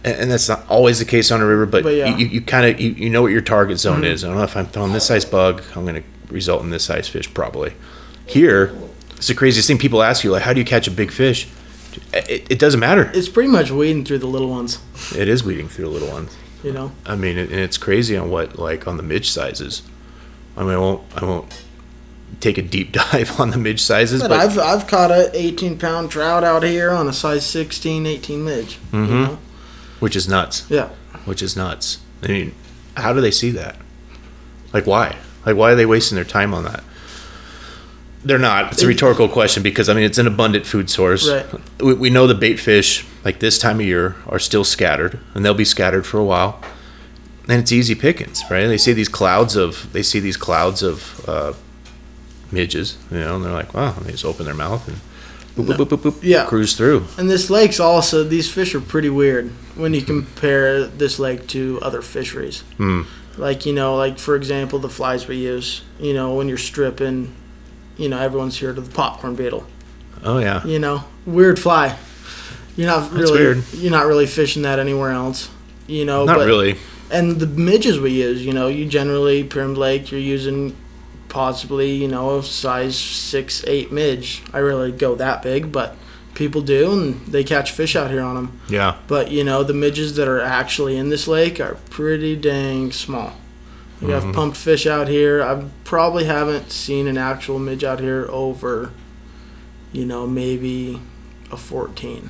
[0.04, 2.16] and, and that's not always the case on a river, but, But yeah.
[2.16, 4.24] you, you kind of you, you know what your target zone is.
[4.24, 6.84] I don't know if I'm throwing this size bug, I'm going to result in this
[6.84, 7.74] size fish probably.
[8.26, 8.76] Here,
[9.16, 9.78] it's the craziest thing.
[9.78, 11.48] People ask you like, how do you catch a big fish?
[12.12, 13.10] It, it doesn't matter.
[13.14, 14.80] It's pretty much weeding through the little ones.
[15.16, 16.36] It is weeding through the little ones.
[16.64, 16.92] You know.
[17.06, 19.82] I mean, and it's crazy on what like on the midge sizes.
[20.56, 21.64] I mean, I won't I won't
[22.40, 25.78] take a deep dive on the midge sizes, But, but, I've I've caught a 18
[25.78, 28.78] pound trout out here on a size 16, 18 midge.
[28.92, 29.08] You Mhm.
[29.28, 29.38] know?
[30.00, 30.64] which is nuts.
[30.68, 30.88] Yeah.
[31.26, 31.98] which is nuts.
[32.22, 32.54] I mean,
[32.96, 33.76] how do they see that?
[34.72, 35.16] Like, why?
[35.46, 36.82] Like, why are they wasting their time on that?
[38.24, 38.72] They're not.
[38.72, 41.28] It's a rhetorical question because I mean, it's an abundant food source.
[41.30, 41.46] Right.
[41.80, 45.44] We, we know the bait fish, like this time of year, are still scattered, and
[45.44, 46.60] they'll be scattered for a while.
[47.48, 48.66] And it's easy pickings, right?
[48.66, 51.52] They see these clouds of they see these clouds of uh,
[52.50, 54.96] midges, you know, and they're like, wow, and they just open their mouth and
[55.54, 56.46] boop, boop, boop, boop, boop, Yeah.
[56.46, 57.04] cruise through.
[57.18, 61.78] And this lake's also these fish are pretty weird when you compare this lake to
[61.82, 62.60] other fisheries.
[62.78, 63.02] Hmm.
[63.36, 65.82] Like you know, like for example, the flies we use.
[66.00, 67.34] You know, when you're stripping,
[67.96, 69.64] you know, everyone's heard of the popcorn beetle.
[70.22, 71.96] Oh yeah, You know, weird fly.
[72.76, 73.64] You're not That's really weird.
[73.74, 75.50] you're not really fishing that anywhere else.
[75.86, 76.76] You know, not but, really.
[77.10, 80.74] And the midges we use, you know, you generally Pyramid Lake, you're using
[81.28, 84.42] possibly, you know, a size six, eight midge.
[84.52, 85.94] I really go that big, but
[86.34, 88.60] people do, and they catch fish out here on them.
[88.68, 92.90] Yeah, But you know, the midges that are actually in this lake are pretty dang
[92.92, 93.32] small.
[94.04, 94.26] We Mm-hmm.
[94.26, 95.42] have pumped fish out here.
[95.42, 98.90] I probably haven't seen an actual midge out here over,
[99.92, 101.00] you know, maybe
[101.50, 102.28] a 14.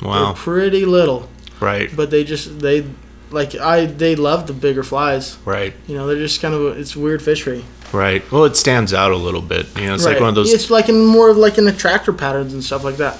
[0.00, 1.28] They're wow, pretty little,
[1.60, 2.84] right, but they just they
[3.30, 5.38] like I they love the bigger flies.
[5.44, 5.72] right.
[5.86, 7.64] You know, they're just kind of a, it's weird fishery.
[7.92, 8.28] Right.
[8.32, 9.66] Well, it stands out a little bit.
[9.78, 10.52] You know, it's like one of those.
[10.52, 13.18] It's like in more like in attractor patterns and stuff like that.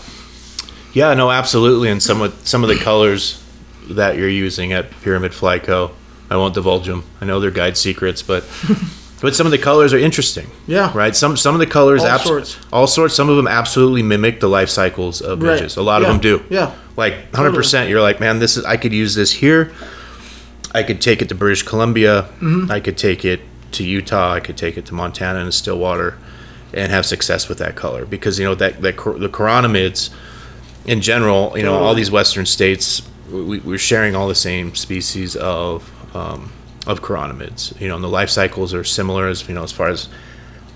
[0.93, 1.88] Yeah, no, absolutely.
[1.90, 3.40] And some of some of the colors
[3.88, 5.93] that you're using at Pyramid Fly Co.
[6.35, 7.05] I won't divulge them.
[7.20, 8.44] I know they're guide secrets, but
[9.20, 10.51] but some of the colors are interesting.
[10.66, 10.90] Yeah.
[10.97, 11.14] Right.
[11.16, 12.59] Some some of the colors, All abs- sorts.
[12.73, 13.14] all sorts.
[13.14, 15.55] Some of them absolutely mimic the life cycles of Right.
[15.55, 15.77] midges.
[15.77, 16.09] A lot Yeah.
[16.09, 16.42] of them do.
[16.51, 16.73] Yeah.
[16.97, 17.55] Like 100.
[17.55, 18.64] percent You're like, man, this is.
[18.64, 19.73] I could use this here.
[20.75, 22.23] I could take it to British Columbia.
[22.40, 22.70] Mm-hmm.
[22.70, 23.40] I could take it
[23.73, 24.33] to Utah.
[24.33, 26.16] I could take it to Montana and Stillwater,
[26.73, 30.11] and have success with that color because you know that that the chironomids,
[30.85, 35.37] in general, you know, all these Western states, we, we're sharing all the same species
[35.37, 36.53] of um,
[36.87, 37.79] of chironomids.
[37.81, 40.09] You know, and the life cycles are similar as you know as far as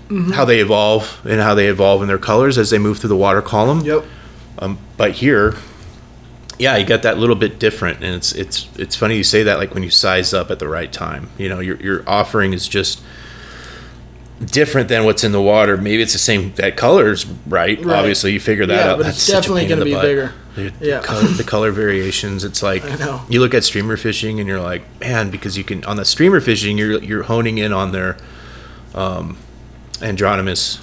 [0.09, 0.31] Mm-hmm.
[0.31, 3.15] how they evolve and how they evolve in their colors as they move through the
[3.15, 3.81] water column.
[3.81, 4.03] Yep.
[4.57, 5.53] Um, but here,
[6.57, 9.59] yeah, you got that little bit different, and it's it's it's funny you say that
[9.59, 11.29] like when you size up at the right time.
[11.37, 13.03] You know, your your offering is just
[14.43, 15.77] different than what's in the water.
[15.77, 17.77] Maybe it's the same that colors right.
[17.83, 17.95] Right.
[17.99, 18.97] Obviously, you figure that Yeah, out.
[18.97, 20.01] but That's it's definitely gonna be butt.
[20.01, 20.33] bigger.
[20.67, 20.99] The, Yeah.
[21.01, 22.43] color, the color variations.
[22.43, 22.83] It's like
[23.29, 26.41] you look at streamer fishing, and you're like, man, because you can on the streamer
[26.41, 28.17] fishing, you're you're honing in on their
[28.93, 29.37] um,
[29.99, 30.79] anadromous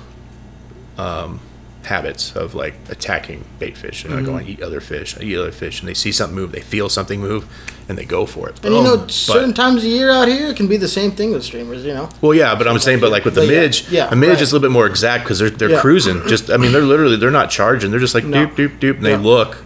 [0.98, 1.40] um,
[1.84, 4.32] habits of like attacking bait fish and Mm-hmm.
[4.32, 7.20] like eat other fish, eat other fish, and they see something move, they feel something
[7.20, 7.46] move,
[7.88, 8.64] and they go for it.
[8.64, 11.12] And you know, certain But- times a year out here, it can be the same
[11.12, 11.84] thing with streamers.
[11.84, 12.08] You know.
[12.20, 14.40] well, yeah, but I'm saying, but like with the But midge, yeah, a midge right.
[14.40, 15.80] is a little bit more exact because they're they're Yeah.
[15.80, 16.26] cruising.
[16.26, 17.90] Just, I mean, they're literally they're not charging.
[17.90, 18.46] They're just like No.
[18.46, 19.58] doop doop doop, and they look.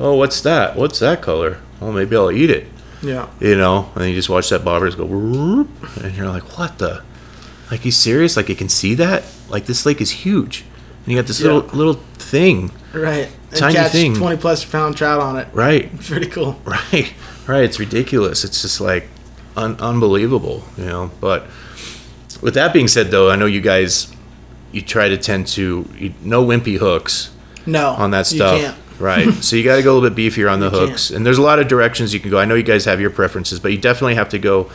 [0.00, 0.76] Oh, what's that?
[0.76, 1.58] What's that color?
[1.80, 2.66] Oh, maybe I'll eat it.
[3.02, 3.28] Yeah.
[3.40, 7.02] You know, and you just watch that bobber just go, and you're like, what the?
[7.70, 8.36] Like he's serious?
[8.36, 9.24] Like you can see that?
[9.48, 10.64] Like this lake is huge,
[11.04, 11.52] and you got this Yeah.
[11.52, 12.70] little little thing.
[12.92, 13.28] Right.
[13.52, 14.14] Tiny catch thing.
[14.14, 15.48] 20 plus pound trout on it.
[15.52, 15.96] Right.
[16.00, 16.58] Pretty cool.
[16.64, 17.12] Right,
[17.46, 17.62] right.
[17.64, 18.42] It's ridiculous.
[18.44, 19.08] It's just like
[19.56, 21.10] un- unbelievable, you know.
[21.20, 21.46] But
[22.40, 24.12] with that being said, though, I know you guys,
[24.72, 27.30] you try to tend to you, no wimpy hooks
[27.66, 27.90] No.
[27.90, 28.76] on that you stuff, can't.
[29.00, 29.32] right?
[29.34, 31.38] so you got to go a little bit beefier on the You hooks, and there's
[31.38, 32.38] a lot of directions you can go.
[32.38, 34.70] I know you guys have your preferences, but you definitely have to go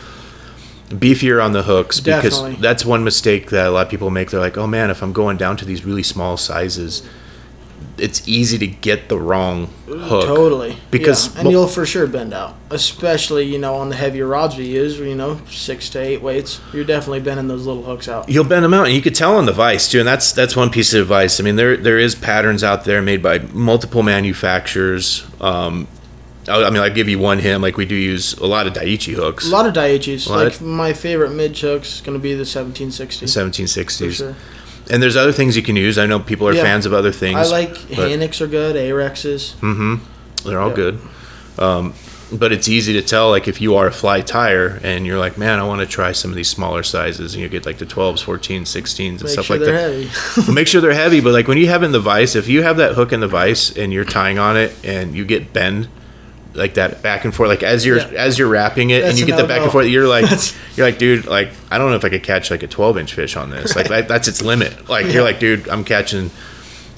[0.90, 2.50] beefier on the hooks Definitely.
[2.52, 4.32] because that's one mistake that a lot of people make.
[4.32, 7.04] They're like, "Oh man, if I'm going down to these really small sizes."
[8.00, 10.26] It's easy to get the wrong hook.
[10.26, 10.78] Totally.
[10.92, 11.42] Because yeah.
[11.42, 14.98] and you'll for sure bend out, especially you know on the heavier rods we use.
[15.00, 16.60] You know, six to eight weights.
[16.74, 18.30] You're definitely bending those little hooks out.
[18.30, 20.00] You'll bend them out, and you could tell on the vise too.
[20.00, 21.40] And that's that's one piece of advice.
[21.40, 25.26] I mean, there there is patterns out there made by multiple manufacturers.
[25.42, 25.88] Um,
[26.48, 27.62] I, I mean, I'll give you one hint.
[27.62, 30.28] Like we do use a lot of Daiichi hooks, A lot of Daiichis.
[30.28, 33.28] Lot Like of- my favorite mid hooks is going to be the 1760.
[33.28, 34.36] seventeen For sure.
[34.90, 35.98] And there's other things you can use.
[35.98, 36.64] I know people are Yeah.
[36.64, 37.38] fans of other things.
[37.38, 38.76] I like Hanaks are good.
[38.76, 39.54] Ahrexes.
[40.46, 40.76] They're all Yeah.
[40.76, 41.00] good.
[41.58, 41.94] Um,
[42.32, 45.38] but it's easy to tell, like, if you are a fly tire and you're like,
[45.38, 47.86] man, I want to try some of these smaller sizes, and you get like the
[47.88, 50.08] 12s, 14s, 16s, and Make stuff sure like they're that.
[50.36, 50.52] heavy.
[50.54, 52.78] Make sure they're heavy, but like when you have in the vise, if you have
[52.78, 55.88] that hook in the vise and you're tying on it and you get bend
[56.54, 58.08] like that back and forth, like as you're Yeah.
[58.18, 60.86] as you're wrapping it and you get the back and forth, you're like That's- you're
[60.88, 63.36] like, dude, like I don't know if I could catch like a 12 inch fish
[63.38, 63.76] on this.
[63.76, 64.90] Like that's its limit.
[64.90, 65.12] Like Yeah.
[65.14, 66.32] you're like, dude, I'm catching,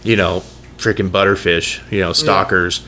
[0.03, 0.43] you know,
[0.77, 2.81] freaking butterfish, you know, stalkers.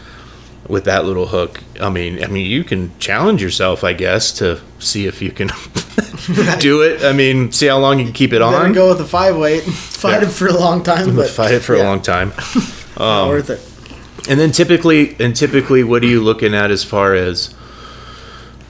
[0.69, 4.61] With that little hook, I mean, I mean, you can challenge yourself, I guess, to
[4.79, 5.47] see if you can
[6.59, 7.03] do it.
[7.03, 8.71] I mean, see how long you can keep it on.
[8.71, 9.63] go with a five weight.
[9.63, 10.29] Fight Yeah.
[10.29, 12.31] it for a long time, but Fight it for a long time.
[12.97, 13.59] not worth it.
[14.29, 17.53] And then typically, and typically, what are you looking at as far as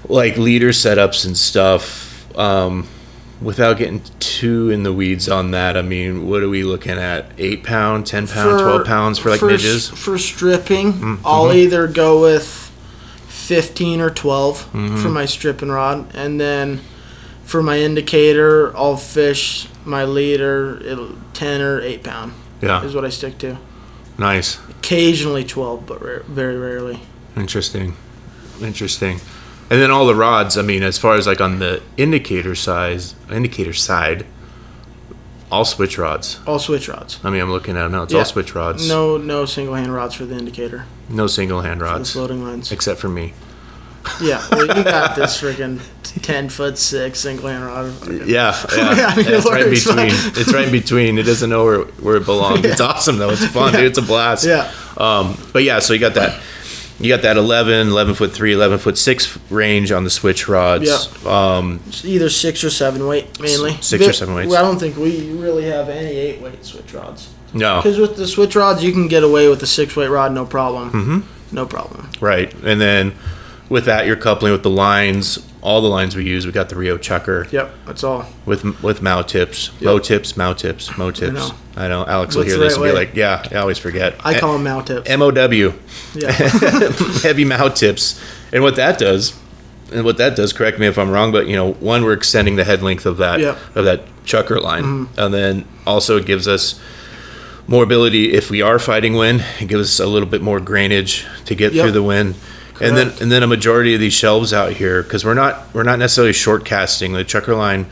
[0.08, 2.10] like leader setups and stuff?
[2.38, 2.88] Um,
[3.42, 7.32] without getting too in the weeds on that, I mean, what are we looking at?
[7.38, 9.90] Eight pound, ten pound, twelve pounds for like for, midges?
[9.90, 11.26] For stripping, mm-hmm.
[11.26, 12.72] I'll either go with
[13.28, 14.98] 15 or 12 Mm-hmm.
[14.98, 16.80] for my stripping rod, and then
[17.44, 20.82] for my indicator, I'll fish my leader
[21.34, 23.58] 10 or 8 pound Yeah, is what I stick to.
[24.18, 27.00] Nice, Occasionally 12, but rare, very rarely.
[27.36, 27.96] interesting,
[28.62, 29.20] interesting.
[29.70, 30.58] And then all the rods.
[30.58, 34.26] I mean, as far as like on the indicator size, indicator side,
[35.52, 36.40] all switch rods.
[36.46, 37.20] All switch rods.
[37.24, 38.04] I mean, I'm looking at them now.
[38.04, 38.20] It's Yeah.
[38.20, 38.88] all switch rods.
[38.88, 40.86] No, no single hand rods for the indicator.
[41.10, 42.72] no single hand rods, floating lines.
[42.72, 43.34] except for me.
[44.22, 45.80] Yeah, well, you got this freaking
[46.22, 48.28] 10 foot six single hand rod.
[48.28, 49.08] Yeah, yeah.
[49.12, 50.08] I mean, it it's right in between.
[50.40, 51.18] It's right in between.
[51.18, 52.66] It doesn't know where, where it belongs.
[52.66, 53.30] It's awesome though.
[53.30, 53.86] It's fun, dude.
[53.86, 54.46] It's a blast.
[54.46, 54.72] Yeah.
[54.98, 56.42] Um, but yeah, so you got that.
[57.00, 60.86] You got that 11, 11 foot 3, 11 foot 6 range on the switch rods.
[60.88, 61.58] Yeah.
[61.58, 63.74] Um, either six or seven weight mainly.
[63.82, 64.50] Six or seven weights.
[64.50, 67.34] well, I don't think we really have any eight weight switch rods.
[67.54, 70.34] no, Because with the switch rods, you can get away with the six weight rod,
[70.34, 70.92] no problem.
[70.92, 71.56] Mm-hmm.
[71.56, 72.10] No problem.
[72.22, 72.54] right.
[72.64, 73.14] And then
[73.70, 75.40] with that, you're coupling with the lines.
[75.62, 78.26] All the lines we use, we got the Rio Chucker Yep, that's all.
[78.46, 81.34] with with Mao tips, Mo tips, Mao tips, Mo tips.
[81.34, 81.52] know.
[81.78, 82.06] I know.
[82.06, 84.88] Alex will hear this and be like, "Yeah, I always forget." I call them mount
[84.88, 85.10] tips.
[85.10, 85.74] M O W.
[86.16, 86.32] yeah.
[87.24, 88.20] heavy mount tips.
[88.52, 89.40] And what that does,
[89.94, 92.58] and what that does, correct me if I'm wrong, but you know, one, we're extending
[92.58, 93.58] the head length of that Yep.
[93.76, 95.20] of that chucker line, Mm-hmm.
[95.20, 96.78] and then also it gives us
[97.68, 99.46] more ability if we are fighting wind.
[99.62, 101.84] It gives us a little bit more grainage to get Yep.
[101.84, 102.36] through the wind.
[102.82, 105.84] And then and then a majority of these shelves out here because we're not we're
[105.84, 107.14] not necessarily short casting.
[107.14, 107.86] The chucker line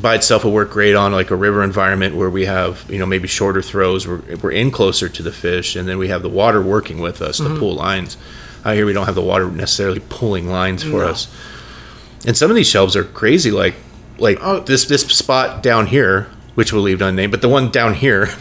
[0.00, 3.06] by itself will work great on like a river environment where we have you know
[3.06, 4.06] maybe shorter throws.
[4.06, 7.20] We're, we're in closer to the fish, and then we have the water working with
[7.20, 7.54] us Mm-hmm.
[7.54, 8.16] to pull lines.
[8.64, 11.08] Out here, we don't have the water necessarily pulling lines for No.
[11.08, 11.26] us.
[12.24, 13.74] And some of these shelves are crazy, like
[14.18, 14.60] like Oh.
[14.60, 18.28] this this spot down here, which we'll leave unnamed, but the one down here.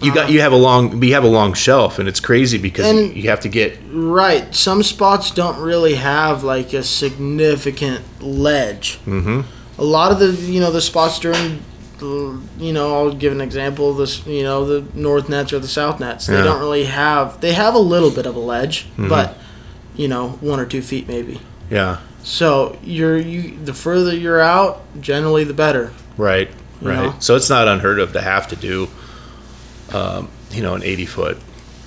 [0.00, 2.86] You got you have a long you have a long shelf and it's crazy because
[2.86, 4.54] And- you have to get right.
[4.54, 8.98] Some spots don't really have like a significant ledge.
[9.06, 9.40] Mm-hmm.
[9.80, 11.62] A lot of the you know the spots during
[12.00, 15.98] you know I'll give an example this you know the north nets or the south
[15.98, 16.44] nets they Yeah.
[16.44, 19.08] don't really have they have a little bit of a ledge Mm-hmm.
[19.08, 19.36] but
[19.96, 24.82] you know one or two feet maybe yeah so you're you the further you're out
[25.00, 26.94] generally the better Right, right.
[27.06, 27.14] know?
[27.18, 28.88] So it's not unheard of to have to do,
[29.92, 31.38] um, you know, an eighty foot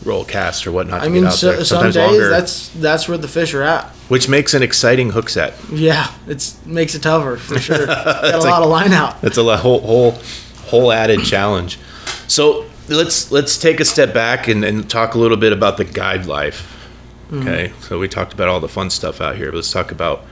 [0.04, 1.58] roll cast or whatnot to I mean get out so, there.
[1.58, 5.12] some Sometimes days longer, that's that's where the fish are at which makes an exciting
[5.12, 5.54] hook set.
[5.72, 9.38] yeah it's makes it tougher for sure got a It's lot of line out That's
[9.38, 10.18] a whole whole
[10.72, 11.78] whole added challenge.
[12.28, 15.86] So let's let's take a step back and, and talk a little bit about the
[15.86, 16.90] guide life.
[17.30, 17.48] Mm-hmm.
[17.48, 19.48] Okay, so we talked about all the fun stuff out here.
[19.52, 20.26] But let's talk about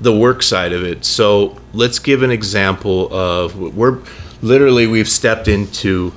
[0.00, 1.04] the work side of it.
[1.04, 4.00] So let's give an example of we're
[4.42, 6.12] literally we've stepped into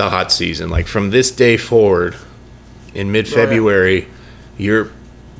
[0.00, 0.70] the hot season.
[0.70, 2.16] Like from this day forward,
[2.94, 4.08] in oh, mid February,
[4.56, 4.90] you're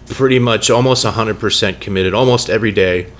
[0.06, 3.10] pretty much almost 100% committed almost every day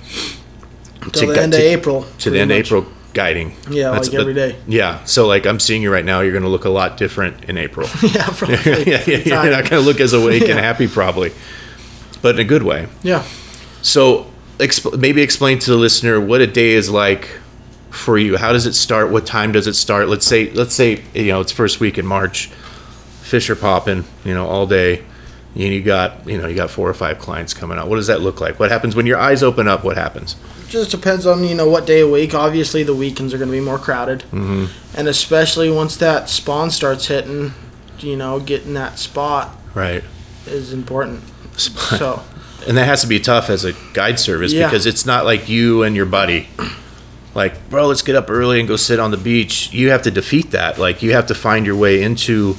[1.01, 2.05] Till to the end of April.
[2.19, 2.57] to the end of.
[2.57, 3.55] April guiding.
[3.69, 4.55] Yeah, That's- like every day.
[4.67, 6.21] Yeah, so like I'm seeing you right now.
[6.21, 7.89] You're going to look a lot different in April.
[8.03, 8.55] yeah, probably.
[8.85, 11.31] yeah, yeah, you're not going to look as awake and happy probably,
[12.21, 12.87] but in a good way.
[13.03, 13.23] Yeah.
[13.81, 17.40] So exp- maybe explain to the listener what a day is like
[17.91, 18.37] for you.
[18.37, 19.11] How does it start?
[19.11, 20.07] What time does it start?
[20.07, 22.47] Let's say let's say you know it's first week in March.
[23.21, 25.03] Fish are popping, you know, all day.
[25.53, 27.87] And you got you know you got four or five clients coming out.
[27.87, 28.59] What does that look like?
[28.59, 29.83] What happens when your eyes open up?
[29.83, 30.35] What happens?
[30.69, 32.33] just depends on you know what day of week.
[32.33, 34.65] Obviously, the weekends are going to be more crowded, mm-hmm.
[34.97, 37.53] and especially once that spawn starts hitting,
[37.99, 40.03] you know, getting that spot Right.
[40.45, 41.23] is important.
[41.57, 42.23] So
[42.67, 44.67] And that has to be tough as a guide service Yeah.
[44.67, 46.47] because it's not like you and your buddy.
[47.33, 49.71] Like, bro, let's get up early and go sit on the beach.
[49.71, 50.77] You have to defeat that.
[50.77, 52.55] Like, you have to find your way into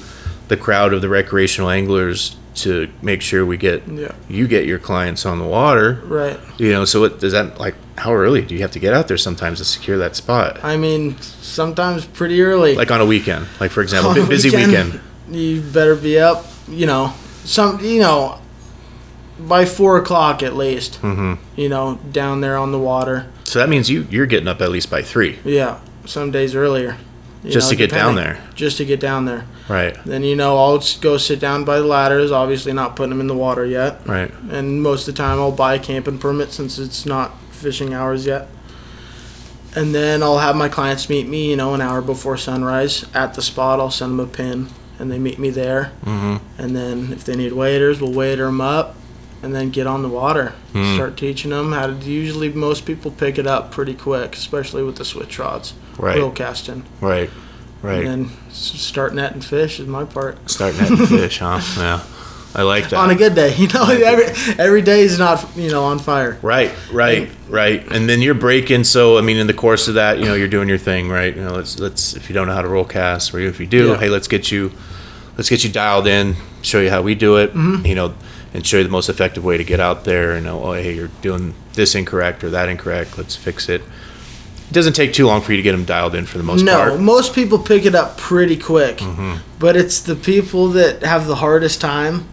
[0.49, 4.13] the crowd of the recreational anglers to make sure we get Yeah.
[4.29, 6.03] you get your clients on the water.
[6.05, 6.39] right.
[6.59, 7.75] You know, so what does that like?
[7.97, 10.63] How early do you have to get out there sometimes to secure that spot?
[10.63, 12.75] I mean, sometimes pretty early.
[12.75, 15.01] Like on a weekend, like for example, On a bu- busy weekend.
[15.31, 16.45] You better be up.
[16.69, 17.83] You know, some.
[17.83, 18.39] You know,
[19.39, 20.97] by four o'clock at least.
[20.97, 23.27] hmm You know, down there on the water.
[23.45, 26.97] So that means you you're getting up at least by three Yeah, some days earlier.
[27.45, 29.45] just know, to get down there, Just to get down there.
[29.69, 29.97] right?
[30.05, 32.31] Then you know I'll go sit down by the ladders.
[32.33, 34.01] Obviously not putting them in the water yet.
[34.07, 34.33] Right.
[34.51, 38.27] And most of the time I'll buy a camping permit since it's not fishing hours
[38.27, 38.49] yet.
[39.75, 43.33] And then I'll have my clients meet me, you know, an hour before sunrise at
[43.35, 43.81] the spot.
[43.81, 44.69] I'll send them a pin,
[44.99, 45.93] and they meet me there.
[46.05, 48.95] hmm And then if they need waders, we'll wader them up,
[49.43, 50.55] and then get on the water.
[50.73, 50.95] Hmm.
[50.95, 51.93] Start teaching them how to.
[51.95, 56.35] Usually, most people pick it up pretty quick, especially with the switch rods, Right.
[56.35, 57.31] casting, Right.
[57.83, 58.05] Right.
[58.07, 60.49] and then start netting fish is my part.
[60.51, 61.61] Start netting fish, huh?
[61.77, 62.01] Yeah.
[62.55, 62.99] I like that.
[62.99, 64.27] On a good day, you know, every
[64.59, 66.39] every day is not you know on fire.
[66.43, 67.83] Right, right, right.
[67.91, 68.85] And then you're breaking.
[68.85, 71.35] So I mean, in the course of that, you know, you're doing your thing, right?
[71.35, 73.67] You know, let's let's if you don't know how to roll cast, or if you
[73.67, 73.97] do, Yeah.
[73.97, 74.71] hey, let's get you,
[75.39, 77.87] let's get you dialed in, show you how we do it, Mm-hmm.
[77.87, 78.13] you know,
[78.55, 80.33] and show you the most effective way to get out there.
[80.33, 83.17] And know, oh, hey, you're doing this incorrect or that incorrect.
[83.19, 83.81] Let's fix it.
[83.81, 86.63] It doesn't take too long for you to get them dialed in for the most
[86.63, 86.93] no, part.
[86.95, 87.05] Mm-hmm.
[87.05, 89.01] most people pick it up pretty quick,
[89.59, 92.27] but it's the people that have the hardest time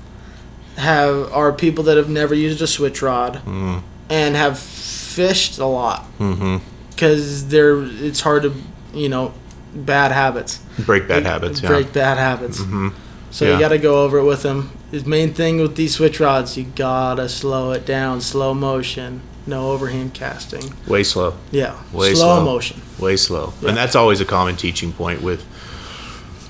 [0.78, 3.82] have are people that have never used a switch rod Mm.
[4.10, 6.58] and have fished a lot Mm-hmm.
[6.92, 8.54] because they're it's hard to
[8.94, 9.34] you know
[9.76, 11.60] bad habits Break bad Like, habits.
[11.60, 11.92] break Yeah.
[11.92, 12.90] bad habits hmm
[13.32, 13.54] so Yeah.
[13.56, 16.58] you got to go over it with them the main thing with these switch rods
[16.58, 21.36] you gotta slow it down slow motion no overhand casting Way slow.
[21.52, 22.44] yeah Way slow slow.
[22.46, 23.70] motion way slow Yeah.
[23.70, 25.46] and that's always a common teaching point with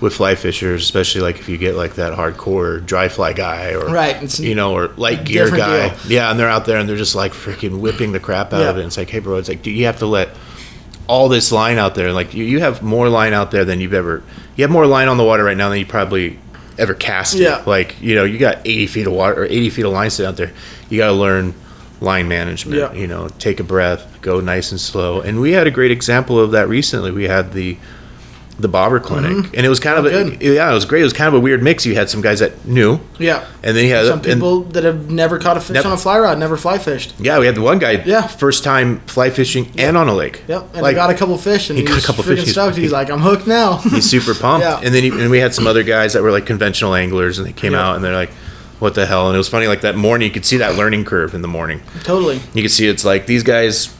[0.02, 3.86] with fly fishers especially like if you get like that hardcore dry fly guy or
[3.90, 6.12] right it's, you know or light gear guy deal.
[6.12, 8.78] yeah and they're out there and they're just like freaking whipping the crap out of
[8.78, 8.84] Yeah.
[8.84, 10.30] it it's like hey bro it's like do you have to let
[11.08, 13.94] all this line out there like you, you have more line out there than you've
[13.94, 14.24] ever
[14.56, 16.40] you have more line on the water right now than you probably
[16.80, 17.42] ever cast it.
[17.42, 17.64] Yeah.
[17.66, 20.28] like you know you got 80 feet of water or 80 feet of line sitting
[20.30, 20.52] out there
[20.90, 21.54] you got to learn
[22.02, 22.94] line management Yeah.
[22.94, 26.40] you know take a breath go nice and slow and we had a great example
[26.40, 27.78] of that recently we had the
[28.60, 29.56] the bobber clinic mm-hmm.
[29.56, 30.42] and it was kind of a, good.
[30.42, 32.40] yeah it was great it was kind of a weird mix you had some guys
[32.40, 35.76] that knew yeah and then you had some people that have never caught a fish
[35.76, 38.28] Never- on a fly rod never fly fished yeah we had the one guy Yeah.
[38.28, 41.38] first time fly fishing and on a lake Yep, and Like, he got a couple
[41.38, 42.40] fish, and he he, got a couple fish.
[42.40, 42.76] He's- stoked.
[42.76, 44.80] He's like, "I'm hooked now." he's super pumped Yeah.
[44.84, 47.48] and then he, and we had some other guys that were like conventional anglers and
[47.48, 47.88] they came Yeah.
[47.90, 48.32] out and they're like
[48.80, 51.04] what the hell and it was funny like that morning you could see that learning
[51.06, 52.40] curve in the morning totally.
[52.54, 53.94] you can see it's like these guys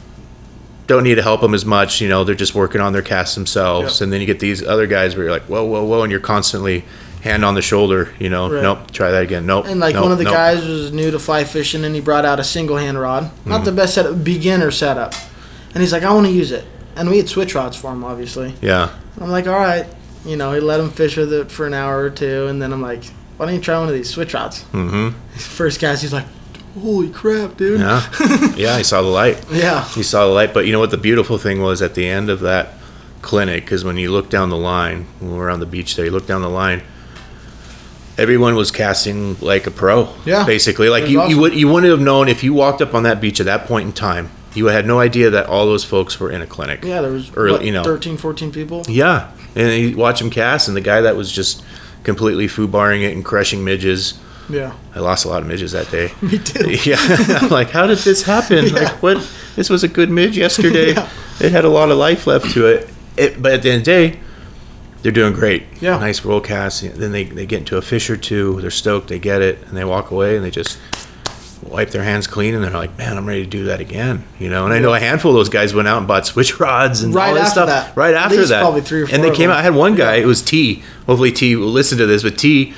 [0.90, 2.00] don't need to help them as much.
[2.00, 3.94] You know, they're just working on their casts themselves.
[4.00, 4.04] Yep.
[4.04, 6.20] And then you get these other guys where you're like, whoa, whoa, whoa, and you're
[6.20, 6.84] constantly
[7.22, 8.12] hand on the shoulder.
[8.18, 8.62] You know, Right.
[8.62, 9.46] nope, try that again.
[9.46, 9.66] Nope.
[9.66, 10.32] And like nope, one of the nope.
[10.34, 13.62] guys was new to fly fishing, and he brought out a single hand rod, not
[13.62, 13.64] Mm.
[13.66, 15.14] the best setup, beginner setup.
[15.74, 16.64] And he's like, "I want to use it."
[16.96, 18.54] And we had switch rods for him, obviously.
[18.60, 18.88] Yeah,
[19.20, 19.86] I'm like, "All right,"
[20.24, 20.52] you know.
[20.52, 23.04] He let him fish with it for an hour or two, and then I'm like,
[23.36, 25.10] "Why don't you try one of these switch rods?" mm-hmm.
[25.38, 26.26] First cast, he's like,
[26.78, 28.06] "Holy crap, dude!" yeah,
[28.56, 28.74] yeah.
[28.74, 29.44] I saw the light.
[29.50, 29.84] Yeah.
[29.88, 30.52] He saw the light.
[30.54, 30.90] But you know what?
[30.90, 32.74] The beautiful thing was at the end of that
[33.22, 36.04] clinic, because when you look down the line, when we were on the beach there,
[36.06, 36.82] you look down the line.
[38.18, 40.12] Everyone was casting like a pro.
[40.26, 40.44] Yeah.
[40.44, 42.94] basically, like It was you, you would you wouldn't have known if you walked up
[42.94, 44.30] on that beach at that point in time.
[44.54, 46.84] You had no idea that all those folks were in a clinic.
[46.84, 47.84] Yeah, there was Early- what, you know.
[47.84, 48.82] 13, 14 people.
[48.88, 51.62] Yeah, and you watch him cast, and the guy that was just
[52.02, 54.18] completely foobarring it and crushing midges.
[54.52, 56.10] Yeah, I lost a lot of midges that day.
[56.22, 56.70] me too.
[56.84, 56.96] Yeah,
[57.40, 58.66] I'm like, how did this happen?
[58.66, 58.72] Yeah.
[58.72, 59.30] Like, what?
[59.56, 60.94] This was a good midge yesterday.
[60.94, 61.08] Yeah.
[61.40, 62.90] It had a lot of life left to it.
[63.16, 63.40] it.
[63.40, 64.20] But at the end of the day,
[65.02, 65.62] they're doing great.
[65.80, 65.96] Yeah.
[65.98, 66.82] nice roll cast.
[66.98, 68.60] Then they, they get into a fish or two.
[68.60, 69.08] They're stoked.
[69.08, 70.78] They get it, and they walk away, and they just
[71.62, 74.50] wipe their hands clean, and they're like, "Man, I'm ready to do that again." You
[74.50, 74.66] know.
[74.66, 77.14] And I know a handful of those guys went out and bought switch rods and
[77.14, 77.68] Right all this stuff.
[77.68, 77.96] that.
[77.96, 79.14] Right after that, probably three or four.
[79.14, 79.52] And they came them.
[79.52, 79.58] out.
[79.58, 80.16] I had one guy.
[80.16, 80.24] Yeah.
[80.24, 80.82] It was T.
[81.06, 82.74] Hopefully T will listen to this, but T.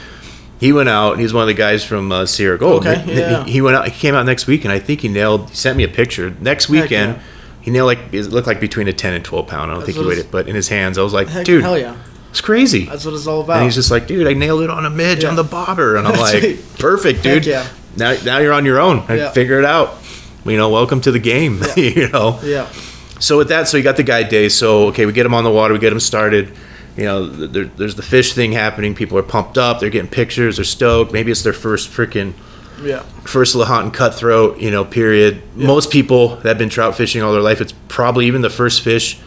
[0.63, 1.15] He went out.
[1.15, 2.87] And he's one of the guys from uh, Sierra Gold.
[2.87, 3.45] Okay, He- yeah.
[3.45, 3.85] He, went out.
[3.89, 5.51] He came out next week, and I think he nailed.
[5.51, 6.31] He sent me a picture.
[6.41, 7.23] Next weekend, yeah.
[7.63, 9.73] he nailed like it looked like between a ten and twelve pound.
[9.73, 11.45] I don't That's think he weighed it, but in his hands, I was like, Heck,
[11.45, 11.97] dude, hell yeah.
[12.31, 12.85] it's crazy.
[12.85, 13.57] That's what it's all about.
[13.57, 15.31] And he's just like, dude, I nailed it on a midge Yeah.
[15.31, 17.45] on the bobber, and I'm like, perfect, dude.
[17.45, 17.69] Heck yeah.
[17.97, 19.01] Now, now you're on your own.
[19.09, 19.31] I Yeah.
[19.33, 19.97] Figure it out.
[20.45, 21.61] You know, welcome to the game.
[21.77, 21.85] Yeah.
[21.99, 22.39] you know.
[22.45, 22.71] yeah.
[23.19, 24.49] So with that, so you got the guide day.
[24.49, 26.53] So okay, we get him on the water, we get him started.
[26.97, 28.95] You know, there, there's the fish thing happening.
[28.95, 29.81] People are pumped up.
[29.81, 30.57] They're getting pictures.
[30.57, 31.13] They're stoked.
[31.13, 32.35] Maybe it's their first freaking
[32.83, 33.01] Yeah.
[33.25, 34.59] first Lahontan cutthroat.
[34.59, 35.43] You know, period.
[35.57, 38.83] Most people that have been trout fishing all their life, it's probably even the first
[38.83, 39.19] fish.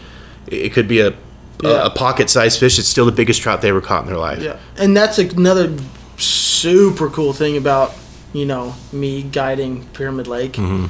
[0.47, 1.13] It could be a
[1.63, 1.69] Yeah.
[1.69, 2.77] a, a pocket-sized fish.
[2.77, 4.41] It's still the biggest trout they ever caught in their life.
[4.43, 5.73] Yeah, and that's another
[6.17, 7.93] super cool thing about
[8.33, 10.85] you know me guiding Pyramid Lake Mm-hmm.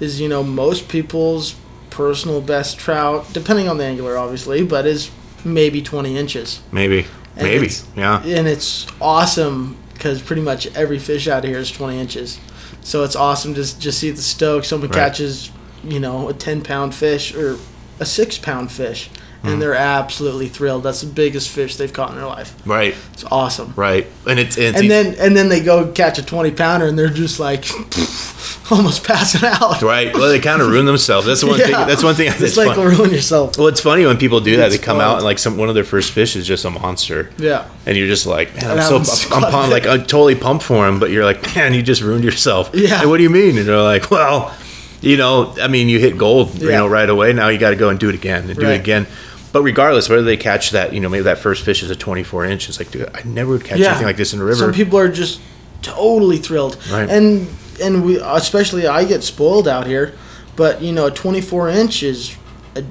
[0.00, 1.54] is you know most people's
[1.90, 5.10] personal best trout, depending on the angler, obviously, but is
[5.44, 7.06] maybe twenty inches, Maybe.
[7.36, 7.68] And Maybe.
[7.96, 8.22] Yeah.
[8.24, 12.38] and it's awesome because pretty much every fish out here is twenty inches,
[12.82, 14.64] so it's awesome to just see the stoke.
[14.64, 14.96] Someone Right.
[14.96, 15.50] catches
[15.84, 17.58] you know a ten pound fish or
[17.98, 19.08] a six pound fish.
[19.42, 19.52] Mm.
[19.54, 20.82] And they're absolutely thrilled.
[20.82, 22.54] That's the biggest fish they've caught in their life.
[22.66, 22.94] Right.
[23.14, 23.72] It's awesome.
[23.74, 24.06] Right.
[24.28, 27.08] And it's, it's and then and then they go catch a 20 pounder and they're
[27.08, 27.64] just like
[28.70, 30.12] almost passing out right.
[30.14, 31.26] Well, they kind of ruin themselves.
[31.26, 31.70] That's one thing.
[31.90, 32.28] That's one thing.
[32.28, 32.86] That's it's like fun.
[32.86, 34.68] ruin yourself Well, it's funny when people do that.
[34.68, 36.70] They It's come out and like some one of their first fish is just a
[36.70, 38.96] monster, yeah and you're just like, man, I'm so
[39.34, 39.86] I'm, pumped, like.
[39.86, 42.70] I'm totally pumped for him, but you're like, man, you just ruined yourself.
[42.74, 43.00] Yeah.
[43.00, 43.56] And what do you mean?
[43.58, 44.54] And they're like, well,
[45.00, 46.78] you know, I mean, you hit gold, you Yeah.
[46.78, 47.32] know, right away.
[47.32, 48.74] Now you got to go and do it again and do Right.
[48.74, 49.06] it again.
[49.52, 52.44] But regardless, whether they catch that, you know, maybe that first fish is a 24
[52.44, 52.68] inch.
[52.68, 54.56] It's like, dude, I never would catch yeah anything like this in a river.
[54.60, 55.40] some people are just
[55.82, 57.08] totally thrilled Right.
[57.08, 57.48] and
[57.82, 60.12] and we especially i get spoiled out here
[60.54, 62.36] but you know a 24 inch is
[62.76, 62.84] a,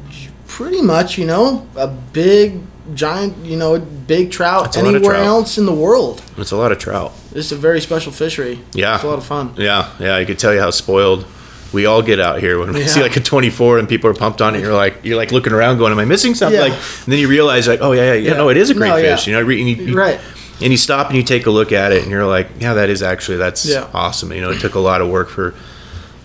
[0.47, 2.59] pretty much you know a big
[2.95, 5.27] giant you know big trout That's a lot of anywhere trout.
[5.27, 7.13] else in the world it's a lot of trout.
[7.35, 8.95] it's a very special fishery Yeah.
[8.95, 11.25] it's a lot of fun Yeah, yeah, I could tell you how spoiled
[11.71, 12.87] we all get out here when we Yeah.
[12.87, 14.61] see like a 24 and people are pumped on it.
[14.61, 16.67] You're like, you're like looking around, going, "Am I missing something?" Yeah.
[16.67, 18.89] Like, and then you realize, like, "Oh yeah, yeah, yeah, no, it is a great
[18.89, 20.19] No, fish." You know, and you, you- right
[20.61, 22.89] and you stop and you take a look at it, and you're like, "Yeah, that
[22.89, 25.53] is actually that's awesome." You know, it took a lot of work for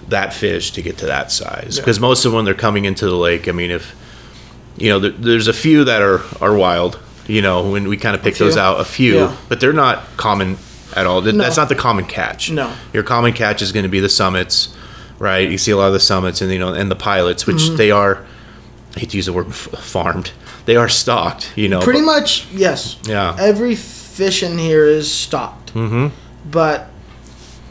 [0.09, 3.07] that fish to get to that size because most of them when they're coming into
[3.07, 3.95] the lake, I mean, if
[4.77, 6.99] you know, there, there's a few that are are wild.
[7.27, 10.59] You know, when we kind of pick those out, a few, but they're not common
[10.95, 11.23] at all.
[11.23, 11.33] No.
[11.33, 12.51] That's not the common catch.
[12.51, 12.71] No.
[12.93, 14.69] Your common catch is going to be the summits,
[15.19, 15.49] right?
[15.51, 17.77] You see a lot of the summits and you know and the pilots, which Mm-hmm.
[17.77, 18.25] they are.
[18.97, 20.33] I hate to use the word f- farmed.
[20.67, 21.81] They are stocked, you know.
[21.81, 22.99] Pretty but- much, yes.
[23.07, 23.37] Yeah.
[23.39, 25.75] Every fish in here is stocked.
[25.75, 26.09] Mm-hmm.
[26.51, 26.89] But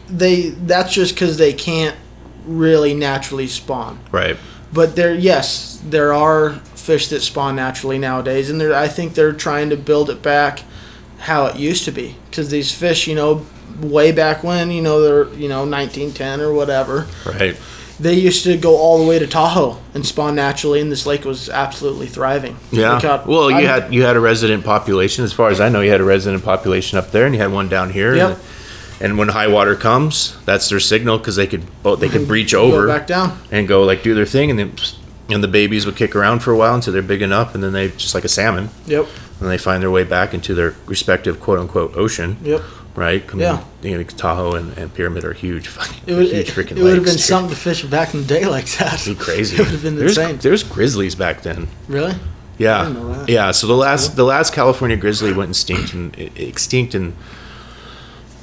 [0.08, 1.96] they that's just because they can't
[2.46, 4.00] really naturally spawn.
[4.12, 4.38] Right.
[4.74, 9.32] But there, yes, there are fish that spawn naturally nowadays, and they're, I think they're
[9.32, 10.64] trying to build it back
[11.20, 12.16] how it used to be.
[12.30, 13.46] Because these fish, you know,
[13.82, 17.56] way back when, you know, they're you know 1910 or whatever, Right.
[18.00, 21.26] they used to go all the way to Tahoe and spawn naturally, and this lake
[21.26, 22.58] was absolutely thriving.
[22.72, 23.00] Yeah.
[23.00, 25.24] Caught- well, you I'm- had you had a resident population.
[25.24, 27.52] As far as I know, you had a resident population up there, and you had
[27.52, 28.16] one down here.
[28.16, 28.30] Yep.
[28.30, 28.40] And,
[29.02, 32.54] and when high water comes, that's their signal because they could both they could breach
[32.54, 33.38] over back down.
[33.52, 34.72] and go like do their thing, and then
[35.30, 37.72] and the babies would kick around for a while until they're big enough, and then
[37.74, 39.08] they just like a salmon, Yep.
[39.40, 42.38] and they find their way back into their respective quote unquote ocean.
[42.44, 42.62] Yep.
[42.96, 43.24] Right.
[43.28, 43.64] I mean, Yeah.
[43.82, 46.84] You know, Tahoe and, and Pyramid are huge, fucking It would, huge it, freaking it
[46.84, 49.02] would have been something to fish back in the day like that.
[49.02, 49.56] It'd be crazy.
[49.56, 50.38] It would have been there's, insane.
[50.38, 51.68] There's grizzlies back then.
[51.88, 52.14] Really?
[52.60, 53.30] Yeah, I didn't know that.
[53.30, 53.52] yeah.
[53.52, 57.16] So the last the last California grizzly went extinct in extinct in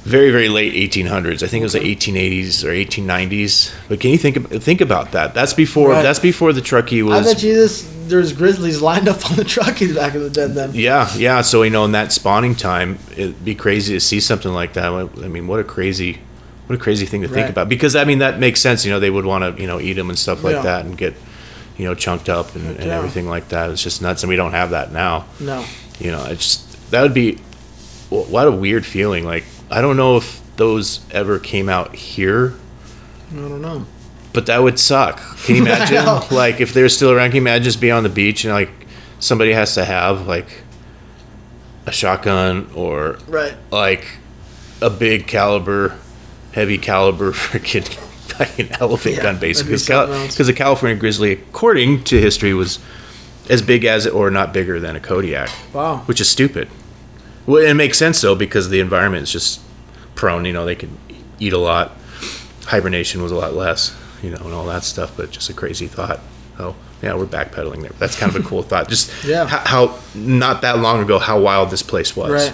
[0.03, 1.43] very very late 1800s.
[1.43, 3.71] I think it was the 1880s or 1890s.
[3.87, 5.33] But can you think think about that?
[5.33, 6.01] That's before Right.
[6.01, 7.27] that's before the Truckee was.
[7.27, 10.47] I bet you this there's grizzlies lined up on the Truckee back in the day
[10.47, 10.71] then.
[10.73, 11.41] yeah, yeah.
[11.41, 14.85] So you know, in that spawning time, it'd be crazy to see something like that.
[14.91, 16.17] I mean, what a crazy,
[16.67, 17.69] what a crazy thing to think about.
[17.69, 18.83] Because I mean, that makes sense.
[18.83, 20.61] You know, they would want to you know eat them and stuff like Yeah.
[20.63, 21.13] that and get
[21.77, 22.97] you know chunked up and, and Yeah.
[22.97, 23.69] everything like that.
[23.69, 25.25] It's just nuts, and we don't have that now.
[25.39, 25.63] No.
[25.99, 27.37] you know it's just that would be
[28.09, 32.53] what a weird feeling like i don't know if those ever came out here
[33.31, 33.85] I don't know.
[34.33, 36.05] but that would suck can you imagine
[36.35, 38.69] like if they're still around can you imagine just being on the beach and like
[39.19, 40.63] somebody has to have like
[41.85, 43.55] a shotgun or Right.
[43.71, 44.05] like
[44.81, 45.97] a big caliber
[46.53, 47.87] heavy caliber freaking
[48.31, 52.79] fucking elephant Yeah, gun basically because the california grizzly according to history was
[53.49, 55.97] as big as it or not bigger than a Kodiak, Wow.
[56.05, 56.69] which is stupid.
[57.45, 59.61] Well, it makes sense though because the environment is just
[60.15, 60.45] prone.
[60.45, 60.97] You know, they can
[61.39, 61.91] eat a lot.
[62.65, 63.95] Hibernation was a lot less.
[64.21, 65.17] You know, and all that stuff.
[65.17, 66.19] But just a crazy thought.
[66.59, 67.91] Oh, yeah, we're backpedaling there.
[67.97, 68.87] That's kind of a cool thought.
[68.87, 69.47] Just Yeah.
[69.47, 72.31] how, how not that long ago how wild this place was.
[72.31, 72.53] Right.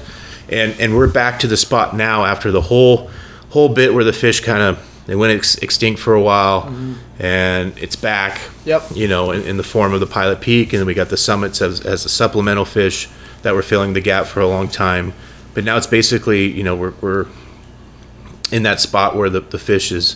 [0.49, 3.09] And and we're back to the spot now after the whole
[3.49, 6.93] whole bit where the fish kind of they went ex- extinct for a while, mm-hmm.
[7.19, 8.41] and it's back.
[8.65, 8.91] Yep.
[8.93, 11.17] You know, in, in the form of the Pilot Peak, and then we got the
[11.17, 13.09] summits as as a supplemental fish
[13.43, 15.13] that were filling the gap for a long time.
[15.53, 17.25] But now it's basically you know we're we're
[18.51, 20.15] in that spot where the, the fish is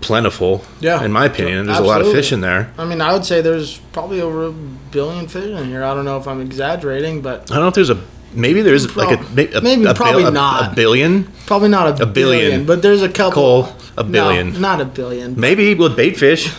[0.00, 0.64] plentiful.
[0.80, 1.02] Yeah.
[1.04, 2.72] In my opinion, there's a lot of fish in there.
[2.78, 5.84] I mean, I would say there's probably over a billion fish in here.
[5.84, 8.02] I don't know if I'm exaggerating, but I don't know if there's a
[8.34, 9.22] maybe there's like a,
[9.58, 10.72] a maybe, a, probably a, not.
[10.72, 11.24] a billion.
[11.46, 12.12] probably not a, A billion.
[12.50, 13.64] billion, But there's a couple.
[13.64, 14.60] Cole, a No, billion.
[14.60, 15.38] not a billion.
[15.38, 16.52] Maybe with bait fish.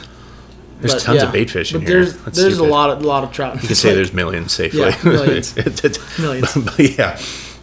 [0.83, 1.27] There's but tons yeah.
[1.27, 2.03] of bait fish in but here.
[2.03, 2.69] There's That's there's stupid.
[2.69, 3.55] a lot of lot of trout.
[3.61, 4.81] You can say there's millions safely.
[4.81, 5.55] Yeah, millions.
[6.19, 6.53] Millions.
[6.55, 7.19] But, yeah,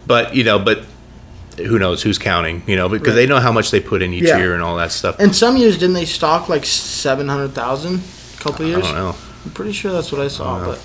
[0.07, 0.83] but you know, but
[1.57, 2.63] who knows who's counting?
[2.67, 3.21] You know, because Right.
[3.21, 4.37] they know how much they put in each Yeah.
[4.37, 5.17] year and all that stuff.
[5.19, 8.01] And some years didn't they stock like seven hundred thousand?
[8.39, 8.83] A couple years.
[8.83, 9.15] I don't know.
[9.45, 10.59] I'm pretty sure that's what I saw.
[10.59, 10.65] know.
[10.71, 10.81] But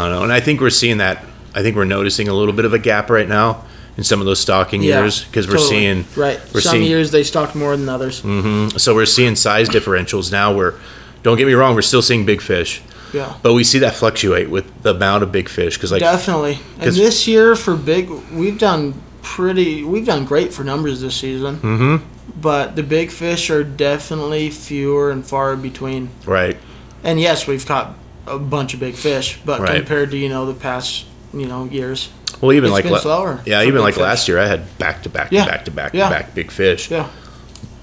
[0.00, 0.22] I don't know.
[0.24, 1.24] And I think we're seeing that.
[1.54, 3.64] I think we're noticing a little bit of a gap right now
[3.96, 5.68] in some of those stocking yeah, years because we're totally.
[5.70, 6.40] seeing right.
[6.54, 8.22] we're some seeing- years they stocked more than others.
[8.22, 8.78] Mm-hmm.
[8.78, 10.52] so we're seeing size differentials now.
[10.54, 10.74] Where
[11.22, 12.80] don't get me wrong, we're still seeing big fish,
[13.12, 13.34] Yeah.
[13.42, 16.58] but we see that fluctuate with the amount of big fish because like Definitely.
[16.78, 19.82] And this year for big, we've done pretty.
[19.84, 21.56] We've done great for numbers this season.
[21.56, 21.96] hmm
[22.40, 26.10] But the big fish are definitely fewer and far between.
[26.26, 26.56] right.
[27.02, 27.94] And yes, we've caught
[28.26, 29.76] a bunch of big fish, but Right.
[29.76, 31.04] compared to you know the past
[31.34, 32.08] you know years,
[32.40, 34.02] Well, even It's like la- slower yeah, even like fish.
[34.02, 36.90] last year, I had back to back to back to back to back big fish.
[36.90, 37.06] yeah,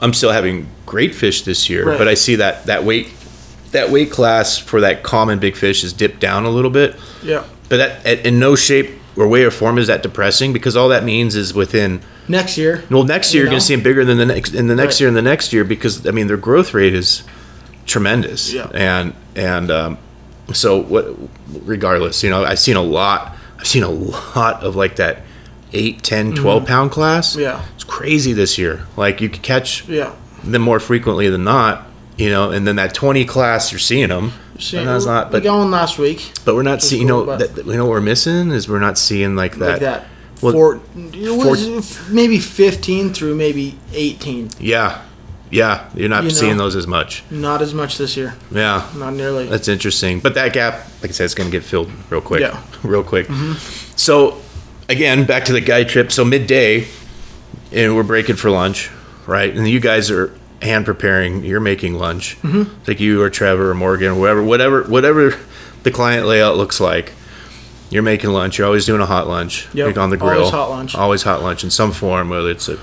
[0.01, 1.97] I'm still having great fish this year, Right.
[1.97, 3.07] but I see that that weight
[3.77, 6.95] that weight class for that common big fish is dipped down a little bit.
[7.23, 7.43] yeah.
[7.69, 10.89] But that at- in no shape or way or form is that depressing because all
[10.89, 13.83] that means is within Next year, well next year You you're going to see them
[13.83, 14.99] bigger than the next in the next Right.
[15.01, 17.23] year and the next year because I mean their growth rate is
[17.85, 18.53] tremendous.
[18.53, 18.69] Yeah.
[18.73, 19.97] And and um,
[20.53, 21.07] so what
[21.65, 25.23] regardless, you know, I've seen a lot I've seen a lot of like that
[25.73, 27.31] 8, 10, 12 pound class.
[27.31, 27.41] Mm-hmm.
[27.41, 27.65] Yeah.
[27.75, 28.85] It's crazy this year.
[28.95, 30.13] Like you could catch yeah.
[30.43, 31.86] them more frequently than not,
[32.17, 34.33] you know, and then that 20 class you're seeing them.
[34.59, 37.25] See, and that's not we but going last week but we're not seeing you know
[37.25, 39.69] cool, that, you know what we're missing is we're not seeing like that.
[39.69, 40.07] like that.
[40.41, 40.81] well, Four,
[42.09, 44.49] maybe fifteen through maybe eighteen.
[44.59, 45.03] Yeah.
[45.49, 46.63] Yeah, you're not You seeing know.
[46.63, 47.23] those as much.
[47.31, 48.35] Not as much this year.
[48.51, 48.85] Yeah.
[48.97, 49.47] Not nearly.
[49.47, 50.19] That's interesting.
[50.19, 52.41] But that gap, like I said, it's going to get filled real quick.
[52.41, 52.49] Yeah.
[52.49, 52.87] Mm-hmm.
[52.89, 53.27] Real quick.
[53.95, 54.41] So,
[54.89, 56.11] again, back to the guide trip.
[56.11, 56.87] So, midday,
[57.71, 58.91] and we're breaking for lunch,
[59.25, 59.55] right?
[59.55, 62.37] And you guys are hand preparing, you're making lunch.
[62.41, 62.73] Mm-hmm.
[62.87, 65.37] Like you or Trevor or Morgan or whoever, whatever, whatever
[65.83, 67.13] the client layout looks like.
[67.89, 68.57] You're making lunch.
[68.57, 69.87] You're always doing a hot lunch, Yep.
[69.87, 70.39] like on the grill.
[70.39, 70.95] Always hot lunch.
[70.95, 72.77] Always hot lunch in some form, whether it's a,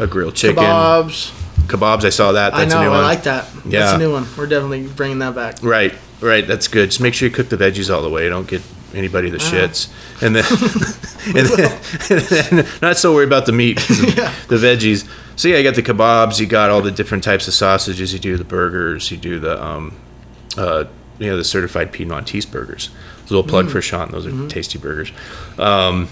[0.00, 1.30] a grilled chicken, Kebabs.
[1.68, 2.04] kebabs.
[2.04, 2.54] I saw that.
[2.54, 2.80] I That's know.
[2.80, 2.98] a new one.
[3.00, 3.48] I like that.
[3.64, 3.80] Yeah.
[3.80, 4.26] That's a new one.
[4.36, 5.62] We're definitely bringing that back.
[5.62, 6.44] Right, right.
[6.44, 6.90] That's good.
[6.90, 8.28] Just make sure you cook the veggies all the way.
[8.28, 8.62] Don't get
[8.94, 9.90] anybody that shits.
[10.20, 10.44] And then,
[11.36, 14.34] and then, and then not so worried about the meat, Yeah.
[14.48, 15.08] the veggies.
[15.38, 16.40] So yeah, you got the kebabs.
[16.40, 18.12] You got all the different types of sausages.
[18.12, 19.08] You do the burgers.
[19.12, 19.94] You do the um,
[20.56, 20.86] uh,
[21.20, 22.90] you know, the certified Piedmontese burgers.
[23.20, 24.10] A little plug for Sean.
[24.10, 25.12] Those are tasty burgers.
[25.56, 26.08] Um,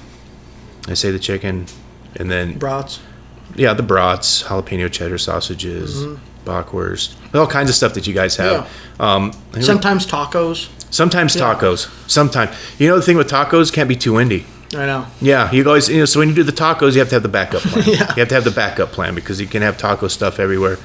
[0.87, 1.67] I say the chicken,
[2.15, 3.01] and then Brats.
[3.57, 6.05] yeah, the brats, jalapeno cheddar sausages,
[6.45, 8.71] bockwurst, all kinds of stuff that you guys have.
[9.01, 10.69] Um, Sometimes tacos.
[10.93, 11.53] Sometimes Yeah.
[11.53, 11.89] tacos.
[12.09, 14.47] Sometimes you know the thing with tacos can't be too windy.
[14.77, 15.07] I know.
[15.21, 16.05] Yeah, you always you know.
[16.05, 17.85] So when you do the tacos, you have to have the backup plan.
[17.87, 18.15] Yeah.
[18.15, 20.79] You have to have the backup plan because you can have taco stuff everywhere.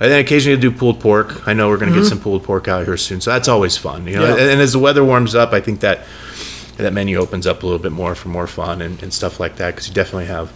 [0.00, 1.46] And then occasionally you do pulled pork.
[1.46, 3.76] I know we're going to get some pulled pork out here soon, so that's always
[3.76, 4.06] fun.
[4.08, 4.36] You know, Mm-hmm.
[4.36, 4.42] Yeah.
[4.42, 6.00] and, and as the weather warms up, I think that
[6.78, 9.56] that menu opens up a little bit more for more fun and, and stuff like
[9.56, 10.52] that because you definitely have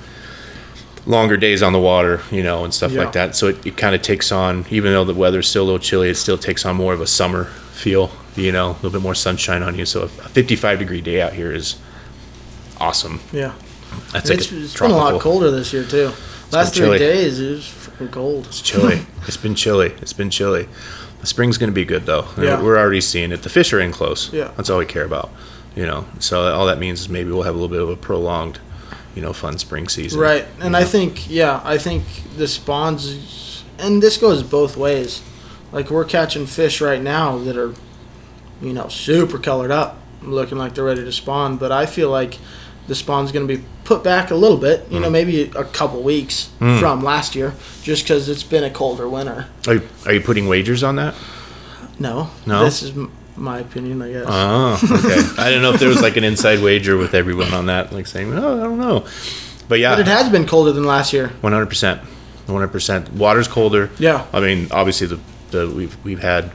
[1.06, 3.04] longer days on the water, you know, and stuff Yeah.
[3.04, 3.36] like that.
[3.36, 6.10] So it, it kind of takes on, even though the weather's still a little chilly,
[6.10, 9.14] it still takes on more of a summer feel, you know, a little bit more
[9.14, 9.86] sunshine on you.
[9.86, 11.76] So a 55 degree day out here is
[12.80, 13.20] awesome.
[13.32, 13.54] Yeah.
[14.12, 16.12] That's like it's it's been a lot colder this year too.
[16.50, 18.46] Last three days it was freaking cold.
[18.46, 19.06] It's chilly.
[19.26, 19.88] it's been chilly.
[20.00, 20.68] It's been chilly.
[21.20, 22.26] The spring's going to be good though.
[22.38, 22.62] Yeah.
[22.62, 23.42] We're already seeing it.
[23.42, 24.32] The fish are in close.
[24.32, 24.52] Yeah.
[24.56, 25.30] That's all we care about.
[25.78, 27.94] You know, so all that means is maybe we'll have a little bit of a
[27.94, 28.58] prolonged,
[29.14, 30.18] you know, fun spring season.
[30.18, 32.02] Right, and I think yeah, I think
[32.36, 35.22] the spawns, and this goes both ways.
[35.70, 37.74] Like we're catching fish right now that are,
[38.60, 41.58] you know, super colored up, looking like they're ready to spawn.
[41.58, 42.38] But I feel like
[42.88, 44.86] the spawn's going to be put back a little bit.
[44.90, 45.02] You Mm.
[45.02, 49.46] know, maybe a couple weeks from last year, just because it's been a colder winter.
[49.68, 51.14] Are you, are you putting wagers on that?
[51.98, 52.64] No, No?
[52.64, 54.24] This is m- my opinion, I guess.
[54.26, 55.20] Oh, okay.
[55.42, 58.06] I didn't know if there was like an inside wager with everyone on that, like
[58.06, 59.04] saying, "Oh, I don't know,"
[59.68, 61.28] but yeah, but it has been colder than last year.
[61.40, 62.00] one hundred percent,
[62.46, 63.12] one hundred percent.
[63.12, 63.90] Water's colder.
[63.98, 64.26] Yeah.
[64.32, 65.20] I mean, obviously the
[65.52, 66.50] the we've we've had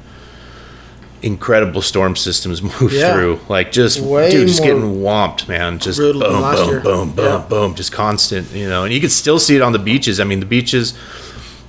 [1.23, 3.13] incredible storm systems move Yeah.
[3.13, 5.79] through, like just Way dude, just getting whomped, man.
[5.79, 6.79] Just boom, boom, year.
[6.81, 7.45] boom, boom, Yeah.
[7.49, 8.83] boom, just constant, you know.
[8.83, 10.19] And you can still see it on the beaches.
[10.19, 10.93] I mean, the beaches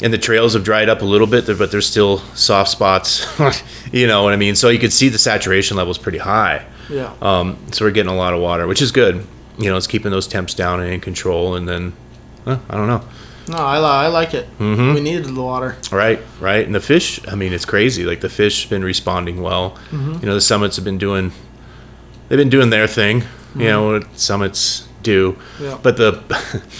[0.02, 3.26] and the trails have dried up a little bit, but there's still soft spots.
[3.92, 4.56] you know what I mean?
[4.56, 6.64] So you could see the saturation levels pretty high.
[6.90, 7.12] Yeah.
[7.22, 9.24] Um, so we're getting a lot of water, which is good.
[9.56, 11.54] You know, it's keeping those temps down and in control.
[11.54, 11.92] And then,
[12.44, 13.02] uh, I don't know.
[13.48, 14.46] No, I, I like it.
[14.58, 14.94] Mm-hmm.
[14.94, 15.76] We needed the water.
[15.92, 16.64] Right, right.
[16.64, 18.04] And the fish, I mean, it's crazy.
[18.04, 19.78] Like the fish have been responding well.
[19.92, 21.32] You know, the summits have been doing,
[22.28, 23.24] they've been doing their thing.
[23.54, 25.38] You know, what summits do.
[25.60, 25.78] Yeah.
[25.80, 26.22] But the,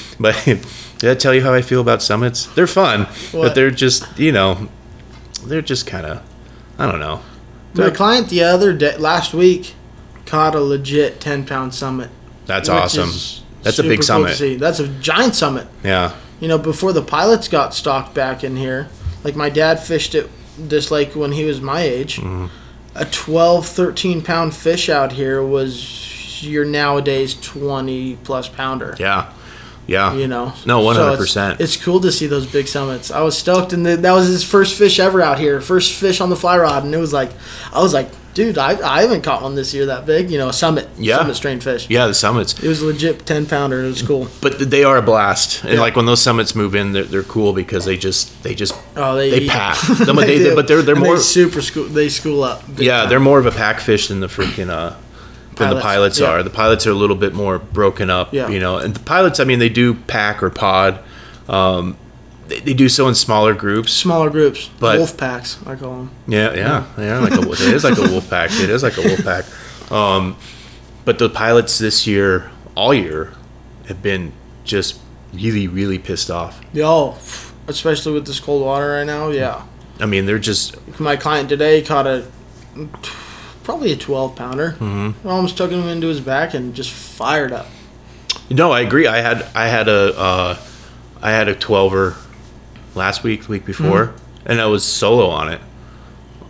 [0.21, 0.43] but
[0.99, 2.47] did I tell you how I feel about summits?
[2.47, 4.69] They're fun, but they're just, you know,
[5.45, 6.23] they're just kind of,
[6.79, 7.23] I don't know.
[7.75, 9.75] My client the other day, last week,
[10.27, 12.11] caught a legit 10 pound summit.
[12.47, 13.11] That's awesome.
[13.63, 14.37] That's a big cool summit.
[14.37, 14.57] see.
[14.57, 15.67] That's a giant summit.
[15.83, 16.17] Yeah.
[16.41, 18.89] You know, before the pilots got stocked back in here,
[19.23, 22.17] like my dad fished it this lake when he was my age.
[22.17, 22.47] Mm-hmm.
[22.97, 28.95] A 12, 13 pound fish out here was your nowadays 20 plus pounder.
[29.01, 29.33] Yeah.
[29.87, 30.15] Yeah.
[30.15, 31.53] You know, No, 100%.
[31.53, 33.11] it's, it's cool to see those big summits.
[33.11, 36.21] I was stoked, and th- that was his first fish ever out here, first fish
[36.21, 37.31] on the fly rod, and it was like,
[37.73, 40.31] I was like, dude, I, I haven't caught one this year that big.
[40.31, 41.19] You know, a summit, Yeah.
[41.19, 41.89] summit strain fish.
[41.89, 42.63] Yeah, the summits.
[42.63, 43.83] It was a legit ten pounder.
[43.83, 44.29] It was cool.
[44.41, 45.81] But they are a blast, and Yeah.
[45.81, 49.15] like when those summits move in, they're, they're cool because they just they just Oh,
[49.17, 49.79] they They pack.
[49.89, 50.55] They- do.
[50.55, 51.85] but they're- they're And more- they super school.
[51.85, 52.63] They school up.
[52.77, 53.09] yeah time.
[53.09, 54.95] they're more of a pack fish than the freaking uh
[55.57, 56.27] than the Pilots, pilots yeah.
[56.31, 56.43] are.
[56.43, 58.49] The pilots are a little bit more broken up, Yeah.
[58.49, 58.79] you know.
[58.79, 60.99] And the pilots, I mean, they do pack or pod.
[61.49, 61.97] Um,
[62.49, 63.93] they, they do so in smaller groups.
[63.93, 65.59] smaller groups, But- wolf packs.
[65.67, 66.11] I call them.
[66.29, 67.19] Yeah, yeah, yeah.
[67.19, 68.51] Like a, it is like a wolf pack.
[68.53, 69.45] It is like a wolf pack.
[69.91, 70.37] Um,
[71.05, 73.33] but the pilots this year, all year,
[73.89, 74.33] have been
[74.65, 74.99] just
[75.33, 76.61] really, really pissed off.
[76.73, 77.19] Yeah, oh,
[77.69, 79.29] especially with this cold water right now.
[79.29, 79.63] Yeah,
[80.01, 82.27] I mean, they're just my client today caught a
[83.63, 84.73] probably a twelve pounder.
[84.79, 85.29] Mm-hmm.
[85.29, 87.67] Almost took him into his back and just fired up.
[88.51, 89.07] No, I agree.
[89.07, 90.59] I had I had a uh,
[91.23, 92.17] I had a twelver
[92.95, 94.15] last week, the week before,
[94.47, 95.61] and I was solo on it.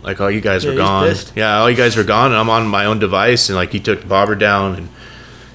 [0.03, 1.15] Like all you guys Yeah, were gone.
[1.35, 3.79] Yeah, all you guys were gone, and I'm on my own device, and like he
[3.79, 4.89] took the bobber down and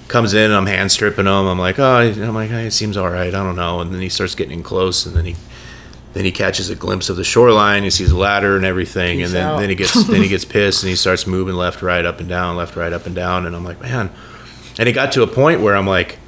[0.09, 1.33] comes in, and I'm hand stripping him.
[1.47, 3.29] I'm like, oh, I'm like, hey, it seems all right.
[3.33, 5.37] I don't know, and then he starts getting in close, and then he.
[6.13, 7.85] Then he catches a glimpse of the shoreline.
[7.85, 9.61] He sees a ladder and everything, Peace and then, out.
[9.61, 12.29] then he gets then he gets pissed and he starts moving left, right, up and
[12.29, 13.47] down, left, right, up and down.
[13.47, 14.11] And I'm like, man.
[14.77, 16.19] And it got to a point where I'm like,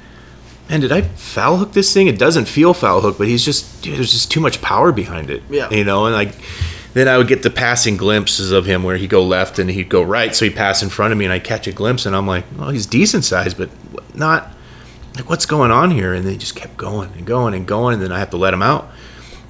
[0.69, 2.07] man, did I foul hook this thing?
[2.07, 5.29] It doesn't feel foul hook, but he's just, dude, there's just too much power behind
[5.29, 5.43] it.
[5.49, 5.69] Yeah.
[5.69, 6.33] You know, and like,
[6.93, 9.89] then I would get the passing glimpses of him where he'd go left and he'd
[9.89, 10.35] go right.
[10.35, 12.45] So he'd pass in front of me and I'd catch a glimpse and I'm like,
[12.57, 13.69] well, he's decent size, but
[14.15, 14.51] not,
[15.15, 16.13] like, what's going on here?
[16.13, 17.95] And they just kept going and going and going.
[17.95, 18.89] And then I have to let him out.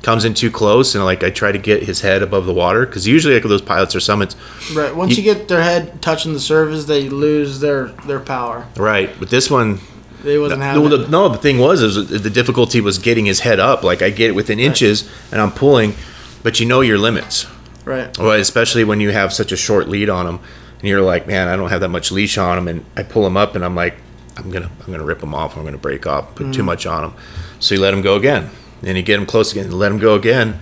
[0.01, 2.85] Comes in too close and like I try to get his head above the water
[2.85, 4.35] because usually like those pilots or summits,
[4.73, 4.93] Right.
[4.93, 8.65] Once You- you, get their head touching the surface, they lose their their power.
[8.75, 9.09] right?
[9.17, 9.79] But this one,
[10.23, 10.89] They wasn't No, having.
[10.89, 13.83] the, no, the thing was, is the difficulty was getting his head up.
[13.83, 15.95] Like I get it within inches, and I'm pulling,
[16.43, 17.45] but you know your limits.
[17.85, 18.17] right.
[18.17, 20.39] Well, especially when you have such a short lead on him,
[20.79, 23.25] and you're like, man, I don't have that much leash on him, and I pull
[23.27, 23.95] him up, and I'm like,
[24.37, 25.57] I'm gonna, I'm gonna rip him off.
[25.57, 26.53] I'm gonna break off, put Mm.
[26.53, 27.13] too much on him.
[27.59, 28.49] So you let him go again,
[28.81, 30.59] and you get him close again, and let him go again,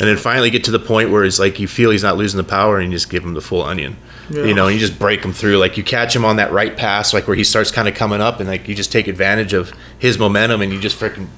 [0.00, 2.38] and then finally get to the point where it's like you feel he's not losing
[2.38, 3.96] the power, and you just give him the full onion.
[4.30, 4.44] Yeah.
[4.44, 5.56] You know, and you just break him through.
[5.58, 8.20] Like you catch him on that right pass, like where he starts kind of coming
[8.20, 11.28] up, and like you just take advantage of his momentum, and you just freaking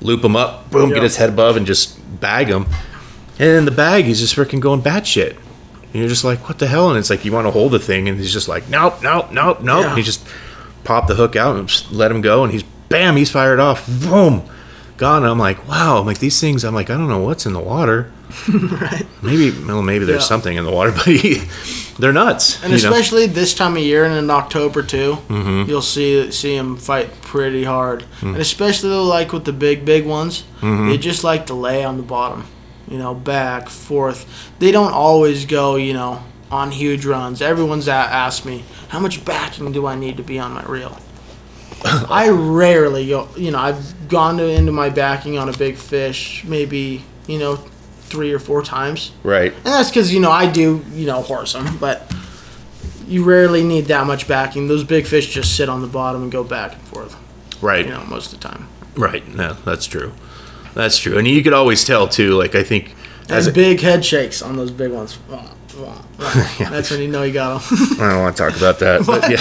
[0.00, 0.96] loop him up, boom, Yeah.
[0.96, 2.66] get his head above, and just bag him.
[3.38, 5.36] And in the bag, he's just freaking going batshit.
[5.82, 6.90] And you're just like, what the hell?
[6.90, 9.32] And it's like you want to hold the thing, and he's just like, nope, nope,
[9.32, 9.82] nope, nope.
[9.82, 9.88] Yeah.
[9.88, 10.26] And you just
[10.84, 14.42] pop the hook out and let him go, and he's bam, he's fired off, boom,
[14.96, 15.22] gone.
[15.22, 15.98] And I'm like, wow.
[15.98, 16.64] I'm like these things.
[16.64, 18.10] I'm like, I don't know what's in the water.
[18.48, 19.06] right.
[19.22, 20.26] Maybe, well, maybe there's Yeah.
[20.28, 21.06] something in the water, but
[21.98, 22.62] they're nuts.
[22.62, 22.88] And you know?
[22.90, 25.68] especially this time of year and in October too, Mm-hmm.
[25.70, 28.04] you'll see see them fight pretty hard.
[28.22, 30.88] And especially like with the big big ones, Mm-hmm.
[30.88, 32.44] they just like to lay on the bottom,
[32.88, 34.26] you know, back forth.
[34.58, 37.40] They don't always go, you know, on huge runs.
[37.40, 40.98] Everyone's asked me how much backing do I need to be on my reel.
[41.84, 46.44] I rarely go, you know, I've gone to, into my backing on a big fish,
[46.44, 49.10] maybe you know, three or four times.
[49.24, 49.52] right.
[49.52, 52.12] And that's because, you know, I do, you know, horse them, but
[53.08, 54.68] you rarely need that much backing.
[54.68, 57.16] Those big fish just sit on the bottom and go back and forth,
[57.60, 57.84] Right.
[57.84, 58.68] you know, most of the time.
[58.96, 59.26] Right.
[59.34, 60.12] No, that's true.
[60.74, 61.18] That's true.
[61.18, 62.34] And you could always tell too.
[62.34, 62.94] Like I think
[63.28, 65.18] as big head shakes on those big ones.
[65.30, 66.70] Oh, Wah, wah.
[66.70, 67.78] That's when you know you got them.
[68.00, 69.04] I don't want to talk about that.
[69.06, 69.38] But yeah.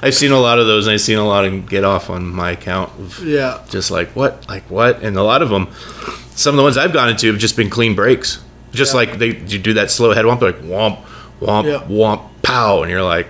[0.02, 2.10] I've seen a lot of those, and I've seen a lot of them get off
[2.10, 2.90] on my account.
[2.98, 3.64] Of yeah.
[3.68, 5.68] just like what, like what, and a lot of them,
[6.30, 8.42] some of the ones I've gone into have just been clean breaks.
[8.72, 8.96] Just Yeah.
[8.96, 10.98] like they you do that slow head womp, like womp,
[11.40, 11.86] womp, Yeah.
[11.88, 13.26] womp, pow, and you're like,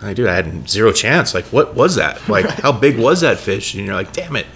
[0.00, 1.34] I dude, I had zero chance.
[1.34, 2.26] Like, what was that?
[2.28, 3.74] Like, how big was that fish?
[3.74, 4.46] And you're like, damn it.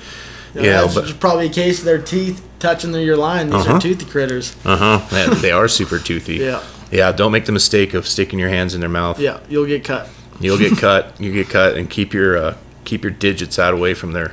[0.56, 3.46] Yeah, You know, that's but probably a case of their teeth touching your line.
[3.50, 3.74] These Uh-huh.
[3.74, 4.56] are toothy critters.
[4.64, 6.36] uh huh, they, they are super toothy.
[6.36, 6.62] Yeah.
[6.90, 9.18] Yeah, don't make the mistake of sticking your hands in their mouth.
[9.18, 10.08] Yeah, you'll get cut.
[10.40, 11.20] You'll get cut.
[11.20, 14.28] You get cut, and keep your uh, keep your digits out away from their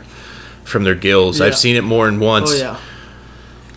[0.63, 1.39] from their gills.
[1.39, 1.47] Yeah.
[1.47, 2.51] I've seen it more than once.
[2.53, 2.79] Oh yeah.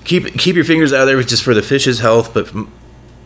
[0.04, 2.48] Keep keep your fingers out of there, just for the fish's health, but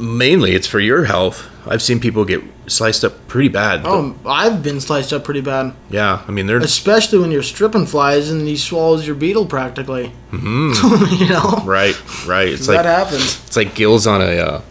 [0.01, 1.47] mainly it's for your health.
[1.67, 3.83] I've seen people get sliced up pretty bad.
[3.85, 6.23] Oh, I've been sliced up pretty bad, yeah.
[6.27, 10.13] I mean, they're especially when you're stripping flies and he swallows your beetle practically.
[10.33, 11.15] Mm-hmm.
[11.23, 11.95] you know, right,
[12.27, 12.49] right.
[12.49, 13.45] It's that like happens.
[13.47, 14.63] it's like gills on a uh,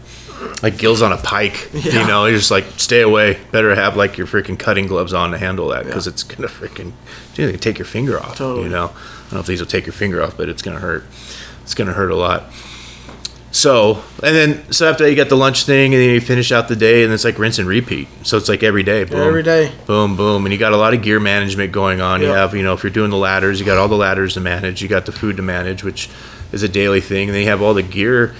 [0.62, 1.70] like gills on a pike.
[1.72, 2.00] Yeah.
[2.02, 3.38] You know, you're just like stay away.
[3.52, 6.12] Better have like your freaking cutting gloves on to handle that because Yeah.
[6.12, 6.92] it's gonna freaking
[7.34, 8.36] dude, they take your finger off.
[8.36, 8.64] Totally.
[8.64, 10.80] You know, I don't know if these will take your finger off, but it's gonna
[10.80, 11.04] hurt.
[11.62, 12.44] It's gonna hurt a lot.
[13.52, 16.52] So and then so after that you got the lunch thing and then you finish
[16.52, 18.08] out the day and it's like rinse and repeat.
[18.22, 19.04] So it's like every day.
[19.04, 19.72] Boom, every day.
[19.86, 22.20] Boom, boom, and you got a lot of gear management going on.
[22.20, 24.40] You have, you know, if you're doing the ladders, you got all the ladders to
[24.40, 24.82] manage.
[24.82, 26.08] You got the food to manage, which
[26.52, 27.28] is a daily thing.
[27.28, 28.34] And then you have all the gear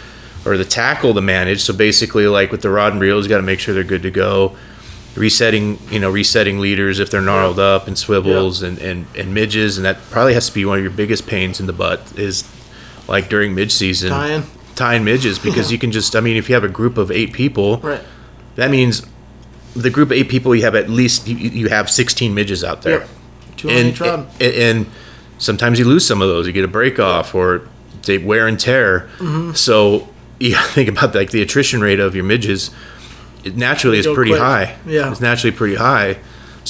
[0.46, 1.62] or the tackle to manage.
[1.62, 4.02] So basically, like with the rod and reels, you got to make sure they're good
[4.02, 4.56] to go.
[5.16, 9.76] Resetting, you know, resetting leaders if they're gnarled up and swivels and, and, and midges.
[9.76, 12.48] And that probably has to be one of your biggest pains in the butt is
[13.08, 14.44] like during mid season Tying.
[14.80, 17.32] Tying midges because you can just, I mean, if you have a group of eight
[17.34, 18.00] people, Right.
[18.56, 19.06] that means
[19.76, 22.80] the group of eight people you have at least you, you have 16 midges out
[22.82, 23.08] there Yep.
[23.58, 24.86] Two on and, each and and
[25.38, 27.68] sometimes you lose some of those you get a break off or
[28.06, 29.52] they wear and tear Mm-hmm.
[29.52, 30.08] so
[30.40, 32.70] you think about like the attrition rate of your midges
[33.44, 34.40] it naturally is pretty quick.
[34.42, 35.10] high Yeah.
[35.10, 36.16] it's naturally pretty high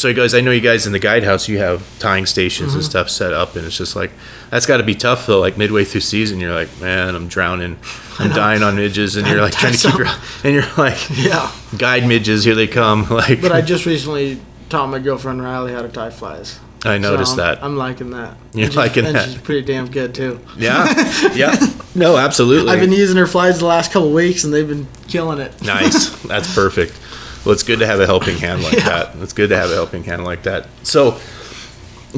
[0.01, 2.79] so you guys i know you guys in the guidehouse you have tying stations Mm-hmm.
[2.79, 4.11] and stuff set up and it's just like
[4.51, 7.79] that's got to be tough though like midway through season you're like man i'm drowning
[8.19, 10.07] i'm dying on midges and you're like trying to keep your
[10.45, 11.53] and you're like Yeah.
[11.79, 15.83] guide midges here they come like But I just recently taught my girlfriend Riley how
[15.83, 16.61] to tie flies.
[16.85, 18.37] I noticed So I'm, that I'm liking that.
[18.55, 19.29] You're And liking and that.
[19.29, 20.41] she's pretty damn good too.
[20.57, 21.55] yeah yeah
[21.95, 25.41] no absolutely I've been using her flies the last couple weeks, and they've been killing
[25.41, 25.61] it.
[25.63, 26.99] nice that's perfect
[27.45, 28.89] well it's good to have a helping hand like Yeah.
[28.89, 31.19] that it's good to have a helping hand like that so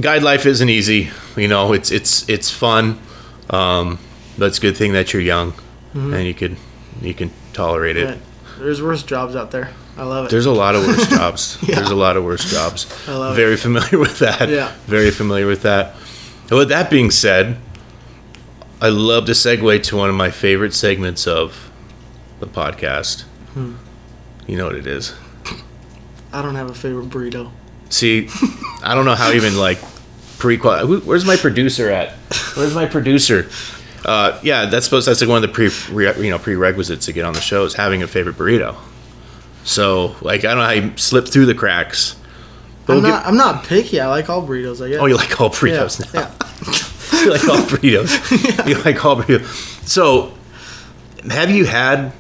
[0.01, 2.99] guide life isn't easy you know it's it's it's fun
[3.51, 3.99] um
[4.39, 5.53] but it's a good thing that you're young
[5.95, 6.57] and you can
[7.01, 8.19] you can tolerate it Right.
[8.59, 9.71] There's worse jobs out there.
[9.97, 10.31] I love it.
[10.31, 11.59] There's a lot of worse jobs.
[11.63, 11.77] Yeah.
[11.77, 12.87] There's a lot of worse jobs.
[13.09, 13.37] I love it.
[13.37, 14.49] Very familiar with that.
[14.49, 14.73] Yeah.
[14.87, 15.97] Very familiar with that.
[16.49, 17.57] And with that being said,
[18.81, 21.73] I love to segue to one of my favorite segments of
[22.39, 23.23] the podcast.
[23.55, 23.75] Hmm.
[24.47, 25.15] You know what it is.
[26.33, 27.51] I don't have a favorite burrito.
[27.91, 28.29] See,
[28.83, 29.79] I don't know how even like
[30.39, 32.13] pre Where's my producer at?
[32.57, 33.49] Where's my producer?
[34.05, 35.07] Uh, yeah, that's supposed.
[35.07, 37.65] That's like one of the pre, re, you know, prerequisites to get on the show
[37.65, 38.77] is having a favorite burrito.
[39.65, 42.17] So, like, I don't know how you slip through the cracks.
[42.87, 43.27] But I'm we'll not.
[43.27, 44.01] I'm not picky.
[44.01, 44.85] I like all burritos.
[44.85, 44.99] I guess.
[45.01, 45.55] Oh, you like all yeah.
[45.55, 46.21] burritos now?
[46.21, 47.23] Yeah.
[47.23, 48.67] you like all burritos.
[48.69, 49.87] You like all burritos.
[49.87, 50.35] So,
[51.31, 52.13] have you had?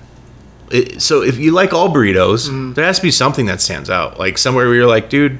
[0.72, 2.72] It- So, if you like all burritos, Mm-hmm.
[2.74, 4.18] there has to be something that stands out.
[4.18, 5.38] Like somewhere where you're like, dude.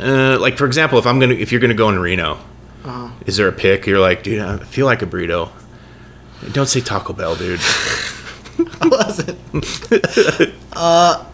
[0.00, 2.38] Uh, like for example, if I'm gonna, if you're gonna go in Reno,
[2.84, 3.08] Uh-huh.
[3.26, 3.84] is there a pick?
[3.86, 5.48] You're like, dude, I feel like a burrito.
[6.52, 7.58] Don't say Taco Bell, dude.
[8.80, 9.38] I wasn't.
[10.76, 11.24] uh,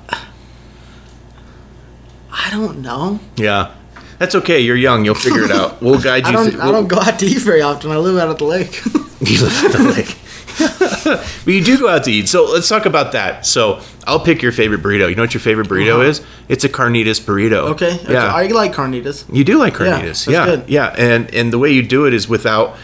[2.32, 3.20] I don't know.
[3.36, 3.74] Yeah,
[4.18, 4.61] that's okay.
[4.61, 5.05] You're young.
[5.05, 5.80] You'll figure it out.
[5.82, 6.28] We'll guide you.
[6.30, 6.51] I don't.
[6.51, 7.90] through- I don't go out to eat very often.
[7.90, 8.80] I live out at the lake.
[9.20, 10.16] You live at the lake.
[11.05, 12.28] but you do go out to eat.
[12.28, 13.44] So let's talk about that.
[13.46, 15.09] So I'll pick your favorite burrito.
[15.09, 16.02] You know what your favorite burrito Uh-huh.
[16.02, 16.22] is?
[16.48, 17.70] It's a carnitas burrito.
[17.72, 17.94] okay.
[18.02, 18.12] okay.
[18.12, 18.34] Yeah.
[18.34, 19.24] I like carnitas.
[19.34, 20.30] you do like Yeah, carnitas.
[20.30, 20.44] Yeah.
[20.46, 20.68] good.
[20.68, 20.94] Yeah.
[20.96, 22.76] And and the way you do it is without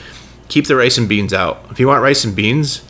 [0.49, 1.65] keep the rice and beans out.
[1.71, 2.83] If you want rice and beans,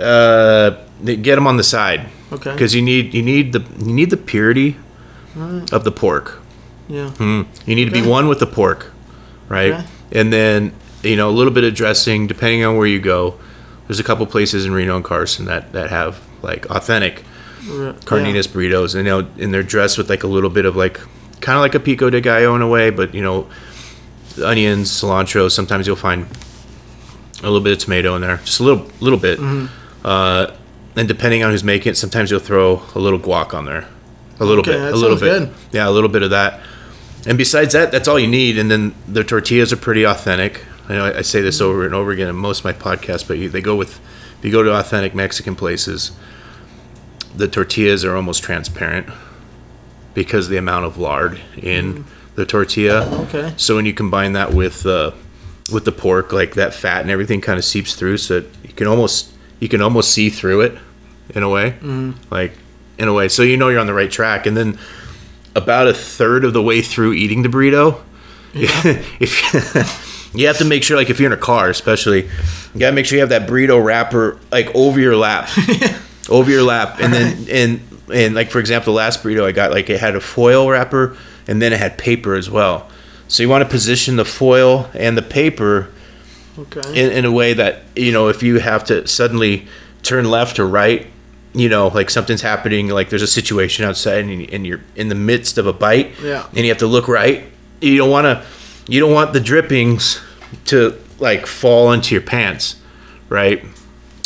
[0.00, 0.70] uh,
[1.04, 2.52] get them on the side Okay.
[2.52, 4.76] because you need you need the you need the purity
[5.72, 6.40] of the pork.
[6.88, 7.10] Yeah.
[7.18, 7.46] Mm.
[7.66, 8.92] You need to be one with the pork,
[9.48, 9.72] right?
[9.72, 9.84] Okay.
[10.12, 10.72] And then
[11.02, 13.34] you know a little bit of dressing, depending on where you go.
[13.86, 17.24] There's a couple places in Reno and Carson that that have like authentic
[17.62, 21.00] carnitas burritos, and you know, and they're dressed with like a little bit of like
[21.40, 23.48] kind of like a pico de gallo in a way, but you know,
[24.44, 25.50] onions, cilantro.
[25.50, 26.26] Sometimes you'll find
[27.40, 29.38] a little bit of tomato in there, just a little little bit.
[29.38, 29.66] Mm-hmm.
[30.06, 30.54] Uh,
[30.96, 33.88] and depending on who's making it, sometimes you'll throw a little guac on there,
[34.40, 35.54] a little Okay, bit, a little bit, good.
[35.72, 36.60] yeah, a little bit of that.
[37.26, 38.58] And besides that, that's all you need.
[38.58, 40.64] And then the tortillas are pretty authentic.
[40.92, 43.26] I know I, I say this over and over again in most of my podcasts,
[43.26, 43.98] but you, they go with
[44.38, 46.12] If you go to authentic Mexican places,
[47.34, 49.08] the tortillas are almost transparent
[50.12, 53.08] because of the amount of lard in the tortilla.
[53.22, 53.54] Okay.
[53.56, 55.12] So when you combine that with uh,
[55.72, 58.74] with the pork, like that fat and everything kind of seeps through, so that you
[58.74, 60.78] can almost you can almost see through it
[61.30, 62.14] in a way, mm.
[62.30, 62.52] like
[62.98, 63.28] in a way.
[63.28, 64.44] So you know you're on the right track.
[64.44, 64.78] And then
[65.56, 67.98] about a third of the way through eating the burrito,
[68.52, 68.68] yeah.
[69.20, 72.94] if you have to make sure, like if you're in a car, especially, you gotta
[72.94, 75.50] make sure you have that burrito wrapper like over your lap,
[76.30, 77.80] over your lap, and then and
[78.12, 81.16] and like for example, the last burrito I got, like it had a foil wrapper
[81.46, 82.88] and then it had paper as well.
[83.28, 85.90] So you want to position the foil and the paper
[86.58, 86.88] okay.
[86.88, 89.66] in, in a way that you know if you have to suddenly
[90.02, 91.06] turn left or right,
[91.54, 95.14] you know, like something's happening, like there's a situation outside and, and you're in the
[95.14, 97.44] midst of a bite, yeah, and you have to look right.
[97.80, 98.46] You don't want to,
[98.86, 100.20] you don't want the drippings
[100.66, 102.76] to like fall into your pants,
[103.28, 103.64] right?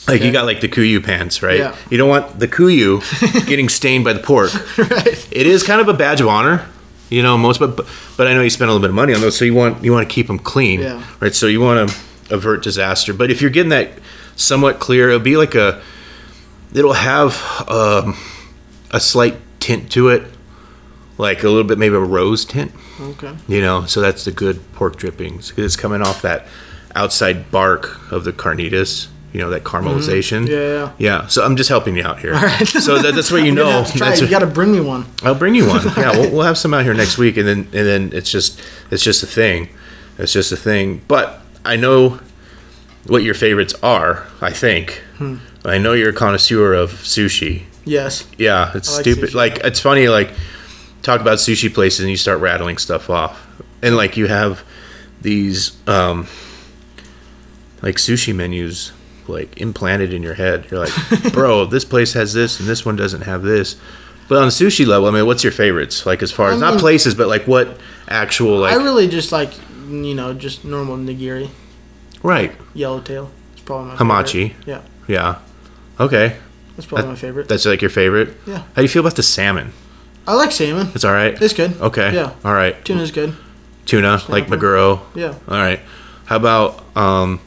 [0.09, 0.27] Like okay.
[0.27, 1.59] you got like the KUIU pants, right?
[1.59, 1.77] Yeah.
[1.91, 4.53] You don't want the KUIU getting stained by the pork.
[4.79, 5.29] right.
[5.33, 6.67] It is kind of a badge of honor,
[7.11, 7.37] you know.
[7.37, 7.77] Most, but
[8.17, 9.83] but I know you spend a little bit of money on those, so you want
[9.83, 11.05] you want to keep them clean, yeah.
[11.21, 11.35] right?
[11.35, 11.97] So you want to
[12.31, 13.13] avert disaster.
[13.13, 13.91] But if you're getting that
[14.37, 15.83] somewhat clear, it'll be like a,
[16.73, 17.35] it'll have
[17.69, 18.17] um,
[18.93, 20.23] a slight tint to it,
[21.19, 22.71] like a little bit maybe a rose tint.
[23.01, 23.37] Okay.
[23.49, 25.53] You know, so that's the good pork drippings.
[25.57, 26.47] It's coming off that
[26.95, 30.47] outside bark of the carnitas you know that caramelization.
[30.47, 30.51] Mm-hmm.
[30.51, 31.27] Yeah, yeah, yeah.
[31.27, 32.35] So I'm just helping you out here.
[32.35, 32.67] All right.
[32.67, 33.83] so that, that's what you know.
[33.83, 35.05] That's you got to bring me one.
[35.23, 35.83] I'll bring you one.
[35.97, 38.61] Yeah, we'll, we'll have some out here next week, and then and then it's just
[38.91, 39.69] it's just a thing.
[40.17, 41.03] It's just a thing.
[41.07, 42.21] But I know
[43.09, 44.27] what your favorites are.
[44.41, 45.03] I think.
[45.19, 45.37] Hmm.
[45.67, 47.65] I know you're a connoisseur of sushi.
[47.85, 48.27] Yes.
[48.39, 49.31] Yeah, it's like stupid.
[49.31, 49.35] Sushi.
[49.35, 50.09] Like it's funny.
[50.09, 50.31] Like
[51.07, 53.47] talk about sushi places, and you start rattling stuff off,
[53.81, 54.65] and like you have
[55.23, 56.27] these um,
[57.81, 58.93] like sushi menus
[59.29, 60.67] like implanted in your head.
[60.71, 60.93] You're like,
[61.33, 63.77] bro, this place has this and this one doesn't have this.
[64.29, 66.05] But on the sushi level, I mean, what's your favorites?
[66.05, 67.79] Like as far as I mean, not places, but like what
[68.09, 68.73] actual like?
[68.73, 69.53] I really just like
[69.89, 71.49] you know just normal nigiri.
[72.23, 72.53] Right.
[72.75, 73.31] Yellowtail.
[73.53, 74.51] It's probably my hamachi.
[74.51, 74.67] Favorite.
[74.67, 74.83] Yeah.
[75.07, 75.39] Yeah.
[76.01, 76.37] Okay.
[76.75, 77.49] That's probably that, my favorite.
[77.49, 78.37] That's like your favorite.
[78.47, 78.59] Yeah.
[78.59, 79.73] How do you feel about the salmon?
[80.27, 80.89] I like salmon.
[80.95, 81.41] It's all right.
[81.41, 81.81] It's good.
[81.81, 82.15] Okay.
[82.15, 82.35] Yeah.
[82.45, 82.83] All right.
[82.85, 83.35] Tuna's good.
[83.85, 84.33] Tuna, Snapper.
[84.33, 85.01] like maguro.
[85.15, 85.35] Yeah.
[85.49, 85.81] All right.
[86.25, 87.41] How about um,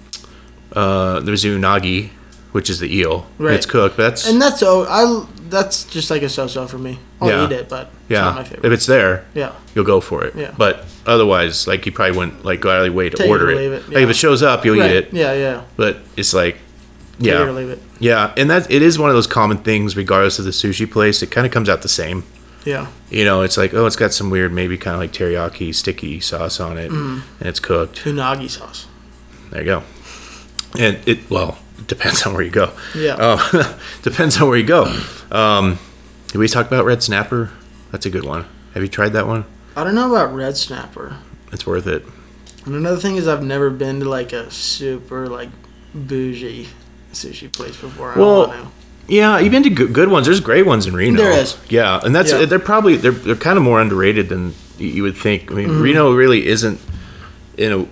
[0.73, 2.11] uh, there's unagi,
[2.53, 3.27] which is the eel.
[3.37, 3.55] Right.
[3.55, 6.99] It's cooked, but that's and that's oh I that's just like a so-so for me.
[7.19, 7.45] I'll yeah.
[7.45, 8.65] eat it, but it's yeah, not my favorite.
[8.65, 10.35] If it's there, yeah, you'll go for it.
[10.35, 10.53] Yeah.
[10.57, 13.49] But otherwise, like you probably wouldn't like go out of your way to Take order
[13.49, 13.57] it.
[13.57, 13.83] it.
[13.89, 13.95] Yeah.
[13.95, 14.91] Like if it shows up, you'll right.
[14.91, 15.13] eat it.
[15.13, 15.63] Yeah, yeah.
[15.75, 16.57] But it's like,
[17.17, 17.79] yeah, it leave it.
[17.99, 21.21] Yeah, and that it is one of those common things, regardless of the sushi place.
[21.21, 22.23] It kind of comes out the same.
[22.65, 22.87] Yeah.
[23.09, 26.19] You know, it's like, oh, it's got some weird, maybe kind of like teriyaki sticky
[26.19, 27.21] sauce on it, mm.
[27.39, 28.03] and it's cooked.
[28.03, 28.87] Unagi sauce.
[29.51, 29.83] There you go.
[30.77, 32.71] And it well it depends on where you go.
[32.95, 33.15] Yeah.
[33.15, 35.01] Uh, depends on where you go.
[35.31, 35.79] Um,
[36.27, 37.51] did we talk about red snapper?
[37.91, 38.45] That's a good one.
[38.73, 39.45] Have you tried that one?
[39.75, 41.17] I don't know about red snapper.
[41.51, 42.05] It's worth it.
[42.65, 45.49] And another thing is I've never been to like a super like
[45.93, 46.67] bougie
[47.13, 48.13] sushi place before.
[48.13, 48.71] I well,
[49.09, 50.25] yeah, you've been to good, ones.
[50.25, 51.21] There's great ones in Reno.
[51.21, 51.57] There is.
[51.69, 52.45] Yeah, and that's yeah.
[52.45, 55.51] they're probably they're they're kind of more underrated than you would think.
[55.51, 55.81] I mean, mm-hmm.
[55.81, 56.79] Reno really isn't
[57.57, 57.87] in a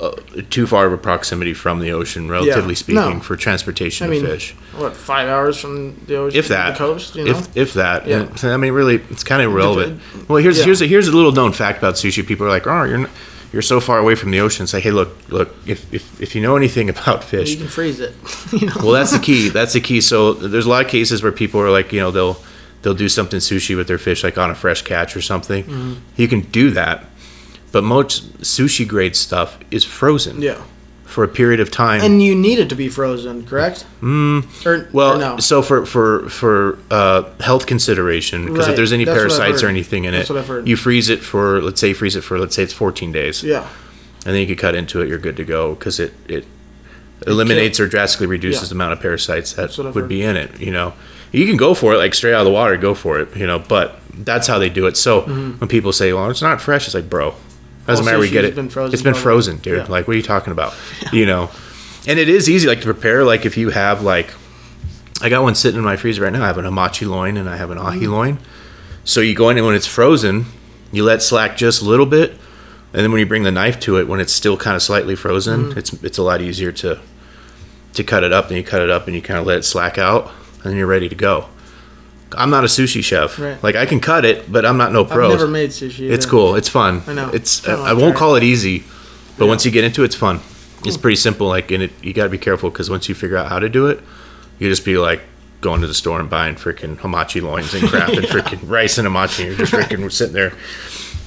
[0.00, 0.16] uh,
[0.48, 2.78] too far of a proximity from the ocean, relatively yeah.
[2.78, 3.20] speaking, no.
[3.20, 4.52] for transportation I mean, of fish.
[4.74, 6.38] What five hours from the ocean?
[6.38, 7.32] If that, the coast, you know?
[7.32, 8.06] if if that.
[8.06, 8.22] Yeah.
[8.22, 10.00] And, I mean, really, it's kind of irrelevant.
[10.26, 10.64] Well, here's yeah.
[10.64, 12.26] here's a, here's a little known fact about sushi.
[12.26, 13.10] People are like, oh, you're not,
[13.52, 14.66] you're so far away from the ocean.
[14.66, 18.00] Say, hey, look, look, if if, if you know anything about fish, you can freeze
[18.00, 18.14] it.
[18.52, 18.74] you know?
[18.76, 19.48] Well, that's the key.
[19.48, 20.00] That's the key.
[20.00, 22.36] So there's a lot of cases where people are like, you know, they'll
[22.82, 25.64] they'll do something sushi with their fish, like on a fresh catch or something.
[25.64, 25.94] Mm-hmm.
[26.16, 27.04] You can do that
[27.72, 30.42] but most sushi grade stuff is frozen.
[30.42, 30.62] Yeah.
[31.10, 32.00] For a period of time.
[32.02, 33.84] And you need it to be frozen, correct?
[34.00, 35.36] Mm, or, well, or no?
[35.38, 38.70] so for for for uh, health consideration, because right.
[38.70, 41.80] if there's any That's parasites or anything in That's it, you freeze it for let's
[41.80, 43.42] say freeze it for let's say it's 14 days.
[43.42, 43.68] Yeah.
[44.24, 45.08] And then you can cut into it.
[45.08, 46.46] You're good to go because it it
[47.26, 48.68] eliminates or drastically reduces yeah.
[48.68, 50.08] the amount of parasites that would heard.
[50.08, 50.60] be in it.
[50.60, 50.92] You know,
[51.32, 53.36] you can go for it like straight out of the water, go for it.
[53.36, 54.96] You know, but that's how they do it.
[54.96, 55.58] So mm-hmm.
[55.58, 57.34] when people say, "Well, it's not fresh," it's like, bro,
[57.90, 58.18] doesn't matter.
[58.18, 58.54] We get it.
[58.54, 59.78] Been frozen it's been frozen, dude.
[59.78, 59.84] Yeah.
[59.84, 60.74] Like, what are you talking about?
[61.02, 61.12] Yeah.
[61.12, 61.50] You know,
[62.06, 63.24] and it is easy, like to prepare.
[63.24, 64.32] Like, if you have like,
[65.20, 66.42] I got one sitting in my freezer right now.
[66.42, 68.10] I have an amachi loin and I have an ahi mm.
[68.10, 68.38] loin.
[69.04, 70.46] So you go in and when it's frozen,
[70.92, 72.30] you let slack just a little bit,
[72.92, 75.14] and then when you bring the knife to it, when it's still kind of slightly
[75.14, 75.76] frozen, mm.
[75.76, 76.98] it's it's a lot easier to
[77.94, 78.48] to cut it up.
[78.48, 80.76] And you cut it up and you kind of let it slack out, and then
[80.76, 81.48] you're ready to go.
[82.36, 83.38] I'm not a sushi chef.
[83.38, 83.62] Right.
[83.62, 85.26] Like I can cut it, but I'm not no pro.
[85.26, 86.00] I've never made sushi.
[86.00, 86.14] Either.
[86.14, 86.54] It's cool.
[86.56, 87.02] It's fun.
[87.06, 87.30] I know.
[87.30, 88.84] It's I, I won't call it easy,
[89.38, 89.48] but yeah.
[89.50, 90.40] once you get into it, it's fun.
[90.84, 91.46] It's pretty simple.
[91.48, 93.68] Like and it, you got to be careful because once you figure out how to
[93.68, 94.00] do it,
[94.58, 95.22] You just be like
[95.60, 99.06] going to the store and buying freaking hamachi loins and crap and freaking rice and
[99.06, 99.44] hamachi.
[99.46, 100.52] You're just freaking sitting there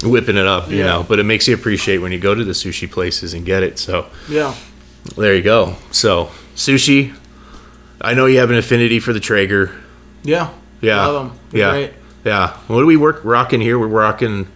[0.03, 0.85] whipping it up, you Yeah.
[0.85, 1.05] know.
[1.07, 3.77] But it makes you appreciate when you go to the sushi places and get it.
[3.77, 4.55] So Yeah.
[5.17, 5.75] there you go.
[5.91, 7.13] So sushi.
[8.01, 9.71] I know you have an affinity for the Traeger.
[10.23, 10.49] Yeah.
[10.83, 11.05] Yeah.
[11.05, 11.39] Love 'em.
[11.49, 11.71] They're yeah.
[11.71, 11.93] great.
[12.25, 12.57] Yeah.
[12.67, 13.79] What do we work rocking here?
[13.79, 14.47] We're rocking.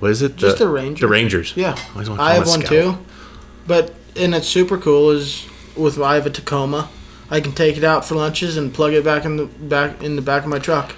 [0.00, 0.36] What is it?
[0.36, 1.00] Just the Rangers.
[1.00, 1.52] The Rangers.
[1.56, 1.76] Yeah.
[1.96, 2.68] I I have one Scout.
[2.68, 2.98] too.
[3.66, 6.88] But and it's super cool is with I have a Tacoma.
[7.30, 10.16] I can take it out for lunches and plug it back in the back in
[10.16, 10.94] the back of my truck.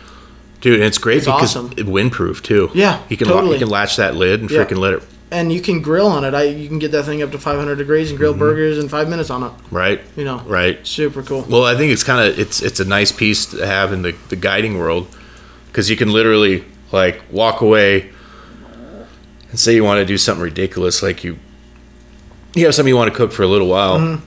[0.60, 1.72] Dude, and it's great It's because awesome.
[1.76, 2.70] it windproof too.
[2.74, 3.54] Yeah, you can totally.
[3.54, 4.64] you can latch that lid and Yeah.
[4.64, 5.02] freaking let it
[5.32, 6.34] And you can grill on it.
[6.34, 9.08] I you can get that thing up to 500 degrees and grill burgers in five
[9.08, 9.52] minutes on it.
[9.70, 10.48] right, You know, Mm-hmm.
[10.50, 10.86] right.
[10.86, 11.46] super cool.
[11.48, 14.14] Well, I think it's kind of it's it's a nice piece to have in the
[14.28, 15.06] the guiding world
[15.68, 18.10] because you can literally like walk away
[19.50, 21.38] and say you want to do something ridiculous, like you
[22.54, 24.20] you have something you want to cook for a little while.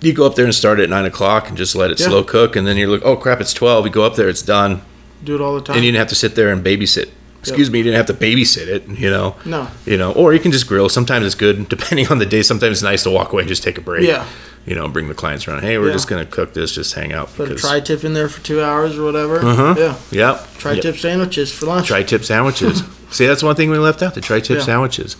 [0.00, 2.04] You go up there and start at nine o'clock and just let it Mm-hmm.
[2.04, 2.08] Yeah.
[2.08, 3.84] slow cook, and then you're like, oh crap, it's twelve.
[3.84, 4.80] You go up there, it's done,
[5.24, 5.76] Do it all the time.
[5.76, 7.10] and you didn't have to sit there and babysit.
[7.40, 9.36] Excuse me, you didn't have to babysit it, you know.
[9.44, 9.68] no.
[9.86, 10.88] you know, or you can just grill.
[10.88, 12.42] Sometimes it's good, depending on the day.
[12.42, 14.06] Sometimes it's nice to walk away and just take a break.
[14.06, 14.26] Yeah.
[14.66, 15.62] You know, bring the clients around.
[15.62, 15.92] Hey, we're Yeah.
[15.94, 17.32] just gonna cook this, just hang out.
[17.34, 19.38] Put a tri tip in there for two hours or whatever.
[19.38, 19.74] Uh-huh.
[19.78, 19.96] Yeah.
[20.10, 20.58] Yep.
[20.58, 20.96] Tri tip Yep.
[20.96, 21.86] sandwiches for lunch.
[21.86, 22.82] Tri-tip sandwiches.
[23.10, 24.14] See, that's one thing we left out.
[24.14, 24.64] The tri-tip Yeah.
[24.64, 25.16] sandwiches.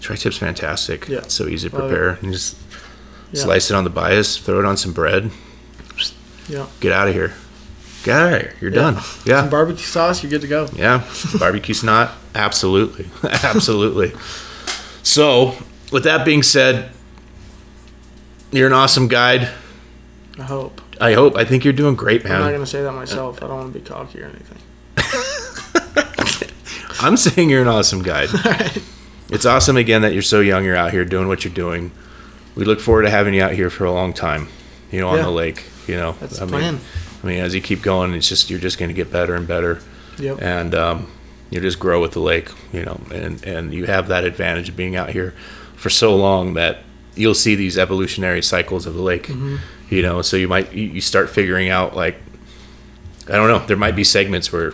[0.00, 1.08] Tri-tip's fantastic.
[1.08, 1.18] Yeah.
[1.18, 2.18] It's so easy to prepare.
[2.22, 2.56] You just
[3.32, 3.42] Yeah.
[3.42, 5.30] slice it on the bias, throw it on some bread,
[6.48, 6.66] Yeah.
[6.80, 7.34] get out of here.
[8.08, 8.42] Out.
[8.60, 8.80] You're Yeah.
[8.80, 8.94] done.
[9.00, 9.46] Some Yeah.
[9.48, 10.68] barbecue sauce, you're good to go.
[10.74, 11.02] Yeah.
[11.38, 12.12] Barbecue snot.
[12.34, 13.06] Absolutely.
[13.42, 14.12] Absolutely.
[15.02, 15.54] So,
[15.92, 16.90] with that being said,
[18.52, 19.48] you're an awesome guide.
[20.38, 20.80] I hope.
[21.00, 21.36] I hope.
[21.36, 22.34] I think you're doing great, man.
[22.36, 23.42] I'm not gonna say that myself.
[23.42, 24.58] I don't want to be cocky or anything.
[27.00, 28.28] I'm saying you're an awesome guide.
[29.30, 30.64] It's awesome again that you're so young.
[30.64, 31.90] You're out here doing what you're doing.
[32.54, 34.48] We look forward to having you out here for a long time.
[34.90, 35.24] You know, on Yeah.
[35.24, 35.64] the lake.
[35.86, 36.80] You know, That's I the mean, plan.
[37.26, 39.48] I mean, as you keep going, it's just you're just going to get better and
[39.48, 39.80] better,
[40.18, 40.40] Yep.
[40.40, 41.10] and um,
[41.50, 42.50] you just grow with the lake.
[42.72, 45.34] You know, and and you have that advantage of being out here
[45.74, 46.84] for so long that
[47.16, 49.26] you'll see these evolutionary cycles of the lake.
[49.26, 49.56] Mm-hmm.
[49.90, 52.16] You know, so you might you start figuring out like
[53.28, 53.66] I don't know.
[53.66, 54.72] There might be segments where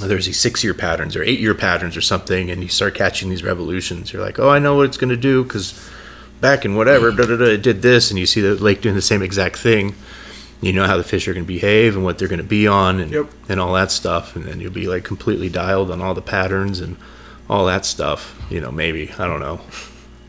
[0.00, 3.28] there's these six year patterns or eight year patterns or something, and you start catching
[3.28, 4.10] these revolutions.
[4.12, 5.78] You're like, oh, I know what it's going to do because
[6.40, 8.94] back in whatever, da, da, da, it did this, and you see the lake doing
[8.94, 9.94] the same exact thing.
[10.62, 12.66] You know how the fish are going to behave and what they're going to be
[12.66, 13.26] on, and Yep.
[13.50, 16.80] and all that stuff, and then you'll be like completely dialed on all the patterns
[16.80, 16.96] and
[17.50, 18.40] all that stuff.
[18.48, 19.60] You know, maybe I don't know.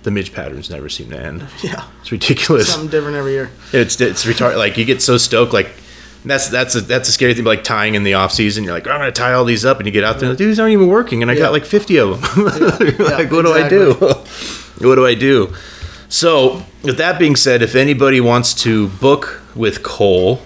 [0.02, 1.48] The midge patterns never seem to end.
[1.64, 1.86] Yeah.
[2.02, 2.68] It's ridiculous.
[2.70, 3.52] Something different every year.
[3.72, 4.58] It's it's retarded.
[4.58, 5.54] Like you get so stoked.
[5.54, 5.70] Like
[6.26, 7.46] that's that's a, that's a scary thing.
[7.46, 8.64] Like tying in the off season.
[8.64, 10.38] You're like, oh, I'm gonna tie all these up, and you get out there, like,
[10.40, 11.42] dude, these aren't even working, and I Yeah.
[11.42, 12.48] got like 50 of them.
[12.48, 13.94] Yeah, like, what do I do?
[14.80, 15.54] what do I do?
[16.10, 20.41] So, with that being said, if anybody wants to book with Cole,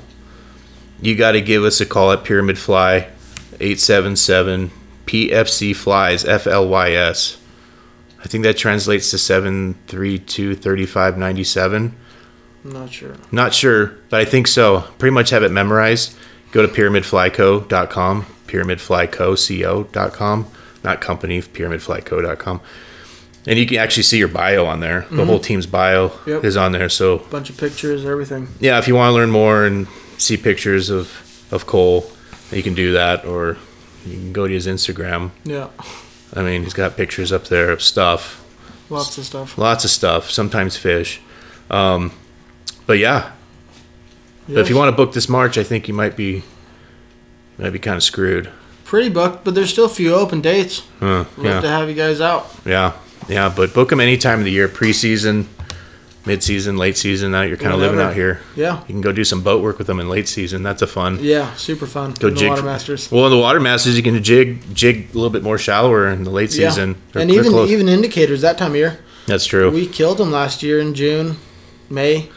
[1.01, 3.09] you got to give us a call at Pyramid Fly,
[3.59, 4.71] 877
[5.05, 7.37] PFC Flies, F L Y S.
[8.19, 11.95] I think that translates to 732 3597.
[12.65, 13.15] I'm not sure.
[13.31, 14.81] Not sure, but I think so.
[14.97, 16.17] Pretty much have it memorized.
[16.51, 20.47] Go to pyramidflyco.com, pyramidflyco.com,
[20.83, 22.61] not company, pyramidflyco.com.
[23.47, 25.05] And you can actually see your bio on there.
[25.09, 26.43] The whole team's bio Yep.
[26.43, 26.89] is on there.
[26.89, 28.49] So, a Bunch of pictures, everything.
[28.59, 29.87] yeah, if you want to learn more and
[30.17, 31.09] see pictures of,
[31.51, 32.11] of Cole,
[32.51, 33.23] you can do that.
[33.25, 33.57] Or
[34.05, 35.31] you can go to his Instagram.
[35.45, 35.67] Yeah.
[36.35, 38.43] I mean, he's got pictures up there of stuff.
[38.89, 39.57] Lots of stuff.
[39.57, 41.21] Lots of stuff, sometimes fish.
[41.71, 42.11] Um,
[42.85, 43.31] but yeah,
[44.47, 46.31] But if you want to book this March, I think you might be
[47.57, 48.49] you might be kind of screwed.
[48.85, 50.83] Pretty booked, but there's still a few open dates.
[51.01, 52.49] Huh, Love to have you guys out.
[52.65, 52.93] yeah,
[53.27, 53.51] yeah.
[53.55, 55.45] But book them any time of the year, preseason,
[56.25, 57.31] mid-season, late season.
[57.31, 58.41] Now you're kind of living out here.
[58.55, 58.79] Yeah.
[58.81, 60.63] You can go do some boat work with them in late season.
[60.63, 61.19] That's a fun.
[61.21, 62.13] Yeah, super fun.
[62.13, 62.49] Go in the jig.
[62.49, 63.11] Water Masters.
[63.11, 66.23] Well, in the water masters, you can jig jig a little bit more shallower in
[66.23, 66.95] the late season.
[67.15, 67.69] Or And even close.
[67.71, 68.99] even indicators that time of year.
[69.25, 69.69] that's true.
[69.71, 71.37] We killed them last year in June,
[71.89, 72.29] May.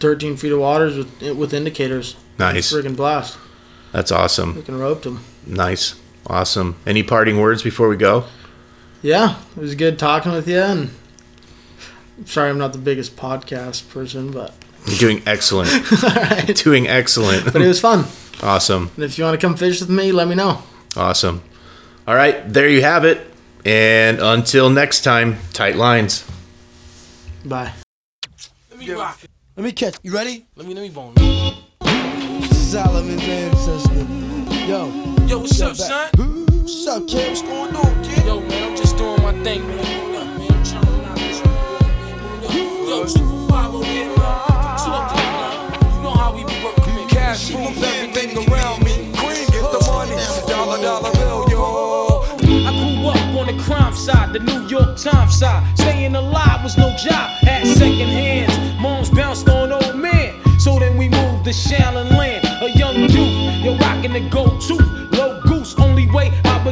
[0.00, 2.16] 13 feet of waters with with indicators.
[2.38, 2.70] nice.
[2.70, 3.38] Friggin' blast.
[3.92, 4.56] That's awesome.
[4.56, 5.20] We can rope them.
[5.46, 5.94] Nice.
[6.26, 6.76] Awesome.
[6.84, 8.24] Any parting words before we go?
[9.04, 10.58] Yeah, it was good talking with you.
[10.60, 10.90] And
[12.16, 14.54] I'm sorry, I'm not the biggest podcast person, but
[14.86, 15.70] You're doing excellent.
[16.04, 16.56] all right.
[16.56, 17.52] doing excellent.
[17.52, 18.06] But it was fun.
[18.42, 18.90] awesome.
[18.96, 20.62] And if you want to come fish with me, let me know.
[20.96, 21.42] Awesome.
[22.08, 23.26] All right, there you have it.
[23.66, 26.24] And until next time, tight lines.
[27.44, 27.72] Bye.
[28.70, 29.30] Let me rock it.
[29.54, 29.96] Let me catch.
[30.02, 30.46] You ready?
[30.56, 31.14] Let me let me bone.
[32.52, 33.94] Solomon James Sister.
[34.66, 34.86] Yo,
[35.26, 36.16] Yo, what's Yo, up, back.
[36.16, 36.43] son?
[36.64, 37.28] What's up, kid?
[37.28, 38.24] What's going on, kid?
[38.24, 39.84] Yo, man, I'm just doing my thing, man.
[42.40, 43.04] Yo.
[43.04, 44.06] Two up You
[46.00, 46.54] know how we be.
[47.12, 49.12] Cash moves everything around me.
[49.12, 50.16] Green, get the money.
[50.48, 51.44] Dollar, dollar bill.
[52.40, 55.62] I grew up on the crime side, the New York Times side.
[55.76, 57.28] Staying alive was no job.
[57.42, 58.80] Had second hands.
[58.80, 60.40] Moms bounced on old men.
[60.58, 62.46] So then we moved to Shaolin Land.
[62.62, 65.03] A young youth, you're rocking the gold tooth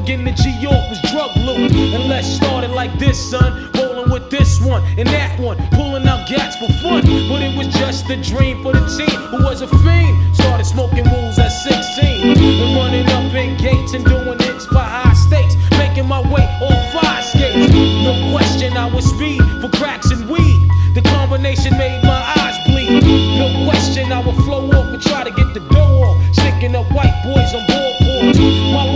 [0.02, 1.70] begin to G York was drug loot.
[1.94, 3.70] And let's start it like this, son.
[3.74, 7.02] Rolling with this one and that one, pulling out gats for fun.
[7.30, 10.34] But it was just a dream for the team who was a fiend.
[10.34, 15.14] Started smoking wools at 16 and running up in gates and doing hits for high
[15.14, 15.54] stakes.
[15.78, 17.72] Making my way on fire skates.
[18.02, 20.68] No question, I was speed for cracks and weed.
[20.94, 23.02] The combination made my eyes bleed.
[23.38, 26.34] No question, I would flow off and try to get the dough off.
[26.34, 28.38] Sticking up white boys on boards.
[28.38, 28.91] My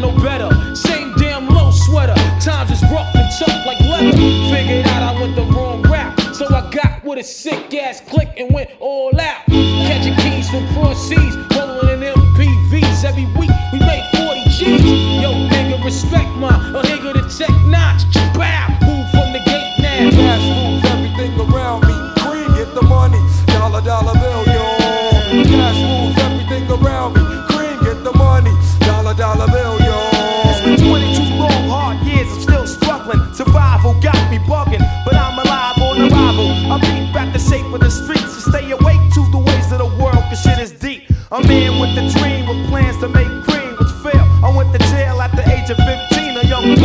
[0.00, 0.50] no better.
[0.74, 2.14] Same damn low sweater.
[2.40, 4.12] Times is rough and tough like leather.
[4.52, 6.18] Figured out I went the wrong route.
[6.34, 9.44] So I got with a sick ass click and went all out.
[9.46, 13.04] Catching keys from cross seas, rolling in MPVs.
[13.04, 14.84] Every week we made 40 G's.
[15.22, 18.02] Yo, nigga, respect my a nigga the tech notch.
[18.34, 18.57] Bow,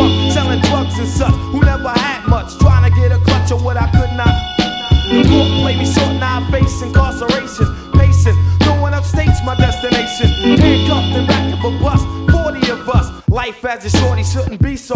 [0.03, 3.63] a selling drugs and such, who never had much, trying to get a clutch of
[3.63, 4.35] what I could not.
[5.29, 7.67] Court played me short, now I face incarceration.
[7.93, 10.27] Pacing, going upstate's my destination.
[10.57, 12.01] Handcuffed in back of a bus,
[12.31, 13.29] 40 of us.
[13.29, 14.92] Life as a shorty shouldn't be so